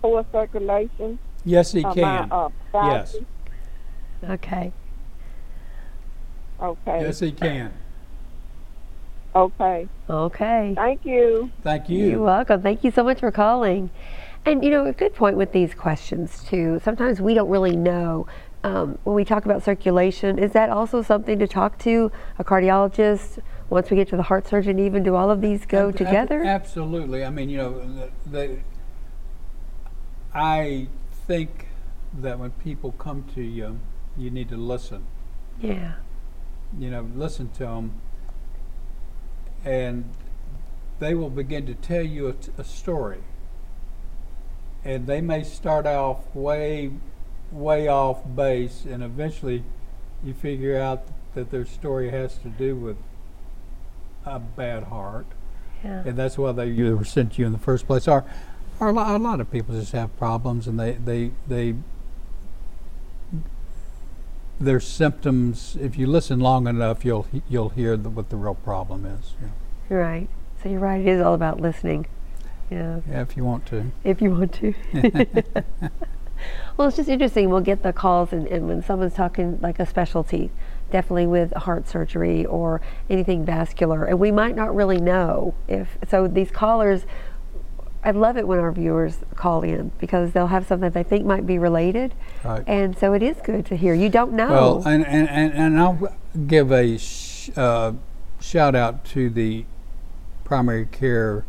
poor 0.03 0.25
circulation 0.33 1.19
yes, 1.45 1.73
he 1.73 1.83
can. 1.83 1.97
my 1.97 2.29
uh, 2.31 2.49
Yes. 2.75 3.17
Okay. 4.23 4.73
Okay. 6.61 7.01
Yes, 7.01 7.21
he 7.21 7.33
can. 7.33 7.73
Okay. 9.35 9.89
Okay. 10.09 10.73
Thank 10.75 11.05
you. 11.05 11.51
Thank 11.63 11.91
you. 11.91 12.07
You're 12.11 12.23
welcome. 12.23 12.63
Thank 12.63 12.85
you 12.85 12.91
so 12.91 13.05
much 13.05 13.21
for 13.21 13.31
calling. 13.31 13.91
And 14.47 14.65
you 14.65 14.71
know, 14.71 14.87
a 14.87 14.93
good 14.93 15.15
point 15.15 15.37
with 15.37 15.53
these 15.53 15.75
questions 15.75 16.45
too. 16.45 16.81
Sometimes 16.83 17.21
we 17.21 17.35
don't 17.35 17.51
really 17.51 17.77
know 17.77 18.27
um, 18.67 18.99
when 19.05 19.15
we 19.15 19.25
talk 19.25 19.45
about 19.45 19.63
circulation. 19.63 20.39
Is 20.39 20.53
that 20.53 20.71
also 20.71 21.01
something 21.01 21.39
to 21.39 21.47
talk 21.47 21.79
to 21.81 22.11
a 22.39 22.45
cardiologist 22.45 23.39
once 23.71 23.91
we 23.91 23.97
get 23.97 24.09
to 24.09 24.17
the 24.17 24.25
heart 24.25 24.47
surgeon? 24.49 24.81
Even 24.81 25.05
do 25.05 25.15
all 25.15 25.31
of 25.31 25.41
these 25.41 25.65
go 25.67 25.89
Ab- 25.89 25.95
ab- 25.95 25.97
together? 25.97 26.43
Absolutely. 26.45 27.25
I 27.25 27.31
mean, 27.31 27.49
you 27.49 27.59
know, 27.59 27.79
the, 27.79 28.11
the, 28.29 28.59
I 30.35 30.89
think 31.29 31.69
that 32.19 32.41
when 32.41 32.51
people 32.51 32.91
come 32.93 33.25
to 33.35 33.43
you, 33.43 33.79
you 34.17 34.31
need 34.31 34.49
to 34.49 34.57
listen. 34.57 35.07
Yeah. 35.61 35.95
You 36.77 36.91
know, 36.91 37.09
listen 37.15 37.51
to 37.51 37.59
them, 37.61 37.93
and 39.65 40.11
they 40.99 41.15
will 41.15 41.31
begin 41.31 41.67
to 41.67 41.75
tell 41.75 42.03
you 42.03 42.27
a, 42.27 42.33
t- 42.33 42.51
a 42.59 42.65
story. 42.65 43.21
And 44.85 45.07
they 45.07 45.21
may 45.21 45.45
start 45.45 45.87
off 45.87 46.35
way, 46.35 46.91
way 47.53 47.89
off 47.89 48.23
base, 48.35 48.85
and 48.85 49.03
eventually 49.03 49.63
you 50.25 50.35
figure 50.35 50.79
out 50.79 51.03
that 51.35 51.51
their 51.51 51.65
story 51.65 52.11
has 52.11 52.39
to 52.39 52.49
do 52.49 52.75
with 52.75 52.97
a 54.25 54.39
bad 54.39 54.85
heart 54.85 55.27
Yeah. 55.85 56.03
and 56.05 56.17
that's 56.17 56.37
why 56.37 56.53
they 56.53 56.73
were 56.73 57.05
sent 57.05 57.35
to 57.35 57.43
you 57.43 57.47
in 57.47 57.53
the 57.53 57.59
first 57.59 57.87
place. 57.87 58.09
Or, 58.09 58.25
or 58.81 58.89
a, 58.89 58.93
lot, 58.93 59.41
of 59.41 59.51
people 59.51 59.75
just 59.75 59.93
have 59.93 60.17
problems, 60.19 60.67
and 60.67 60.79
they 60.79 60.93
they 60.93 61.31
they 61.47 61.75
their 64.61 64.81
symptoms. 64.81 65.77
If 65.81 65.97
you 65.97 66.07
listen 66.07 66.41
long 66.41 66.67
enough, 66.67 67.05
you'll 67.05 67.27
you'll 67.49 67.71
hear 67.71 67.97
the, 67.97 68.11
what 68.11 68.31
the 68.31 68.37
real 68.37 68.55
problem 68.55 69.07
is. 69.07 69.35
Yeah. 69.41 69.49
You're 69.89 70.01
right. 70.01 70.29
So 70.63 70.69
you're 70.69 70.81
right. 70.81 71.01
It 71.01 71.07
is 71.07 71.21
all 71.21 71.35
about 71.35 71.61
listening. 71.61 72.07
Yeah. 72.71 73.01
yeah, 73.09 73.23
if 73.23 73.37
you 73.37 73.45
want 73.45 73.65
to. 73.67 73.93
if 74.03 74.21
you 74.21 74.33
want 74.33 74.53
to. 74.55 74.75
well, 76.77 76.89
it's 76.89 76.97
just 76.97 77.09
interesting. 77.09 77.51
We'll 77.51 77.61
get 77.61 77.83
the 77.83 77.93
calls, 77.93 78.33
and, 78.33 78.47
and 78.47 78.69
when 78.69 78.83
someone's 78.83 79.15
talking 79.15 79.59
like 79.61 79.79
a 79.79 79.87
specialty, 79.87 80.51
definitely 80.91 81.27
with 81.27 81.53
heart 81.53 81.89
surgery 81.89 82.45
or 82.47 82.81
anything 83.11 83.45
vascular, 83.45 84.05
and 84.05 84.19
we 84.19 84.31
might 84.31 84.55
not 84.57 84.75
really 84.75 85.01
know 85.01 85.55
if. 85.69 85.99
So 86.09 86.27
these 86.29 86.51
callers, 86.51 87.07
I 88.05 88.13
love 88.13 88.37
it 88.37 88.47
when 88.47 88.59
our 88.61 88.71
viewers 88.73 89.19
call 89.35 89.63
in 89.63 89.91
because 89.99 90.33
they'll 90.33 90.47
have 90.47 90.67
something 90.67 90.91
they 90.91 91.03
think 91.03 91.25
might 91.27 91.47
be 91.47 91.59
related, 91.59 92.15
Right. 92.45 92.63
and 92.67 92.97
so 92.97 93.13
it 93.15 93.23
is 93.23 93.39
good 93.43 93.67
to 93.67 93.77
hear. 93.77 93.95
You 93.95 94.09
don't 94.09 94.33
know. 94.33 94.49
Well, 94.49 94.83
and, 94.87 95.05
and, 95.07 95.29
and, 95.29 95.53
and 95.53 95.79
I'll 95.81 96.15
give 96.47 96.71
a 96.71 96.99
sh- 96.99 97.51
uh, 97.57 97.93
shout 98.41 98.75
out 98.77 99.05
to 99.07 99.29
the 99.29 99.65
primary 100.45 100.87
care 100.87 101.45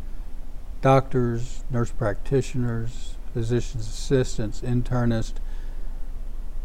doctors, 0.82 1.64
nurse 1.70 1.92
practitioners, 1.92 3.17
physician's 3.42 3.88
assistants, 3.88 4.62
internists, 4.62 5.36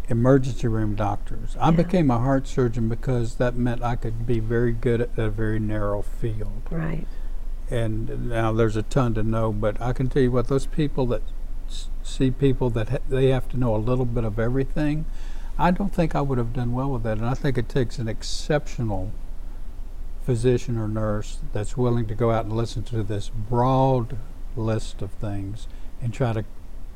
emergency 0.08 0.66
room 0.66 0.94
doctors. 0.94 1.54
I 1.60 1.68
Yeah. 1.68 1.76
became 1.76 2.10
a 2.10 2.18
heart 2.18 2.46
surgeon 2.46 2.88
because 2.88 3.34
that 3.34 3.54
meant 3.56 3.82
I 3.82 3.94
could 3.94 4.26
be 4.26 4.40
very 4.40 4.72
good 4.72 5.02
at 5.02 5.18
a 5.18 5.28
very 5.28 5.58
narrow 5.60 6.00
field. 6.00 6.62
right. 6.70 7.06
And 7.70 8.28
now 8.30 8.52
there's 8.52 8.76
a 8.76 8.82
ton 8.82 9.12
to 9.14 9.22
know, 9.22 9.52
but 9.52 9.80
I 9.82 9.92
can 9.92 10.08
tell 10.08 10.22
you 10.22 10.30
what 10.32 10.48
those 10.48 10.64
people 10.66 11.06
that 11.08 11.22
s- 11.68 11.88
see 12.02 12.30
people 12.30 12.68
that 12.70 12.88
ha- 12.88 12.98
they 13.08 13.28
have 13.28 13.48
to 13.50 13.58
know 13.58 13.74
a 13.74 13.78
little 13.78 14.04
bit 14.06 14.24
of 14.24 14.38
everything. 14.38 15.04
I 15.58 15.70
don't 15.72 15.92
think 15.92 16.14
I 16.14 16.20
would 16.22 16.38
have 16.38 16.52
done 16.54 16.72
well 16.72 16.90
with 16.90 17.02
that, 17.04 17.18
and 17.18 17.26
I 17.26 17.34
think 17.34 17.56
it 17.58 17.68
takes 17.68 17.98
an 17.98 18.08
exceptional 18.08 19.10
physician 20.24 20.76
or 20.78 20.88
nurse 20.88 21.38
that's 21.52 21.76
willing 21.76 22.06
to 22.06 22.14
go 22.14 22.30
out 22.30 22.44
and 22.46 22.56
listen 22.56 22.82
to 22.84 23.02
this 23.02 23.28
broad 23.30 24.16
list 24.56 25.00
of 25.02 25.10
things 25.12 25.66
and 26.02 26.12
try 26.12 26.32
to 26.32 26.44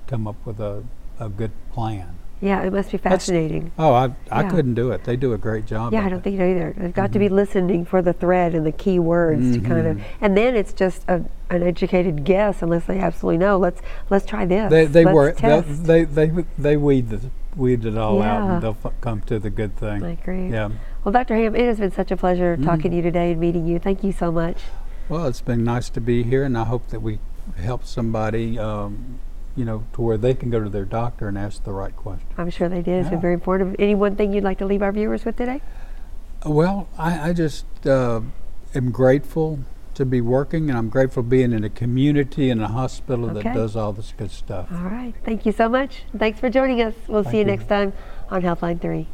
come 0.06 0.26
up 0.26 0.36
with 0.44 0.60
a, 0.60 0.84
a 1.18 1.28
good 1.28 1.52
plan. 1.72 2.16
Yeah, 2.40 2.62
it 2.62 2.72
must 2.72 2.92
be 2.92 2.98
fascinating. 2.98 3.72
Oh, 3.78 3.94
I, 3.94 4.10
I 4.30 4.42
Yeah. 4.42 4.50
couldn't 4.50 4.74
do 4.74 4.90
it. 4.90 5.04
They 5.04 5.16
do 5.16 5.32
a 5.32 5.38
great 5.38 5.64
job. 5.64 5.94
Yeah, 5.94 6.04
I 6.04 6.10
don't 6.10 6.18
it. 6.18 6.24
think 6.24 6.38
so 6.38 6.44
either. 6.44 6.74
They've 6.76 6.92
got 6.92 7.12
to 7.12 7.18
be 7.18 7.30
listening 7.30 7.86
for 7.86 8.02
the 8.02 8.12
thread 8.12 8.54
and 8.54 8.66
the 8.66 8.72
key 8.72 8.98
words 8.98 9.56
to 9.56 9.60
kind 9.62 9.86
of, 9.86 9.96
Mhm. 9.96 10.02
and 10.20 10.36
then 10.36 10.54
it's 10.54 10.74
just 10.74 11.02
a, 11.08 11.24
an 11.48 11.62
educated 11.62 12.24
guess 12.24 12.60
unless 12.60 12.84
they 12.84 12.98
absolutely 12.98 13.38
know. 13.38 13.56
Let's 13.56 13.80
let's 14.10 14.26
try 14.26 14.44
this. 14.44 14.70
They 14.70 14.84
they 14.84 15.04
let's 15.04 15.14
were 15.14 15.32
they, 15.32 16.04
they 16.04 16.28
they 16.28 16.44
they 16.58 16.76
weed 16.76 17.08
the 17.08 17.20
weed 17.56 17.86
it 17.86 17.96
all 17.96 18.20
out 18.22 18.50
and 18.50 18.62
they'll 18.62 18.76
f- 18.84 18.92
come 19.00 19.22
to 19.22 19.38
the 19.38 19.48
good 19.48 19.74
thing. 19.76 20.02
I 20.04 20.10
agree. 20.10 20.50
Yeah. 20.50 20.68
Well, 21.04 21.12
Dr. 21.12 21.36
Hamm, 21.36 21.56
it 21.56 21.64
has 21.64 21.78
been 21.78 21.90
such 21.92 22.10
a 22.10 22.18
pleasure 22.18 22.54
Mm-hmm. 22.56 22.66
talking 22.66 22.90
to 22.90 22.96
you 22.98 23.02
today 23.02 23.30
and 23.32 23.40
meeting 23.40 23.66
you. 23.66 23.78
Thank 23.78 24.04
you 24.04 24.12
so 24.12 24.30
much. 24.30 24.58
Well, 25.08 25.24
it's 25.26 25.40
been 25.40 25.64
nice 25.64 25.88
to 25.90 26.02
be 26.02 26.22
here, 26.22 26.42
and 26.44 26.58
I 26.58 26.64
hope 26.64 26.88
that 26.88 27.00
we 27.00 27.18
help 27.56 27.84
somebody, 27.86 28.58
um, 28.58 29.20
you 29.56 29.64
know, 29.64 29.84
to 29.94 30.02
where 30.02 30.18
they 30.18 30.34
can 30.34 30.50
go 30.50 30.62
to 30.62 30.68
their 30.68 30.84
doctor 30.84 31.28
and 31.28 31.36
ask 31.38 31.64
the 31.64 31.72
right 31.72 31.96
question. 31.96 32.26
I'm 32.36 32.50
sure 32.50 32.68
they 32.68 32.82
did. 32.82 33.02
It's 33.06 33.10
Yeah. 33.10 33.18
very 33.18 33.34
important. 33.34 33.76
Any 33.78 33.94
one 33.94 34.14
thing 34.14 34.32
you'd 34.32 34.44
like 34.44 34.58
to 34.58 34.66
leave 34.66 34.82
our 34.82 34.92
viewers 34.92 35.24
with 35.24 35.36
today? 35.36 35.60
Well, 36.44 36.88
I, 36.98 37.30
I 37.30 37.32
just 37.32 37.64
uh, 37.86 38.20
am 38.74 38.90
grateful 38.90 39.60
to 39.94 40.04
be 40.04 40.20
working, 40.20 40.68
and 40.68 40.78
I'm 40.78 40.90
grateful 40.90 41.22
being 41.22 41.52
in 41.54 41.64
a 41.64 41.70
community 41.70 42.50
and 42.50 42.60
a 42.62 42.68
hospital 42.68 43.30
Okay. 43.30 43.42
that 43.42 43.54
does 43.54 43.74
all 43.76 43.94
this 43.94 44.12
good 44.16 44.30
stuff. 44.30 44.68
All 44.70 44.90
right. 44.90 45.14
Thank 45.24 45.46
you 45.46 45.52
so 45.52 45.68
much. 45.70 46.02
Thanks 46.16 46.38
for 46.38 46.50
joining 46.50 46.82
us. 46.82 46.94
We'll 47.08 47.24
see 47.24 47.38
you 47.38 47.38
you. 47.38 47.44
next 47.46 47.66
time 47.68 47.94
on 48.30 48.42
Healthline 48.42 48.78
3. 48.80 49.08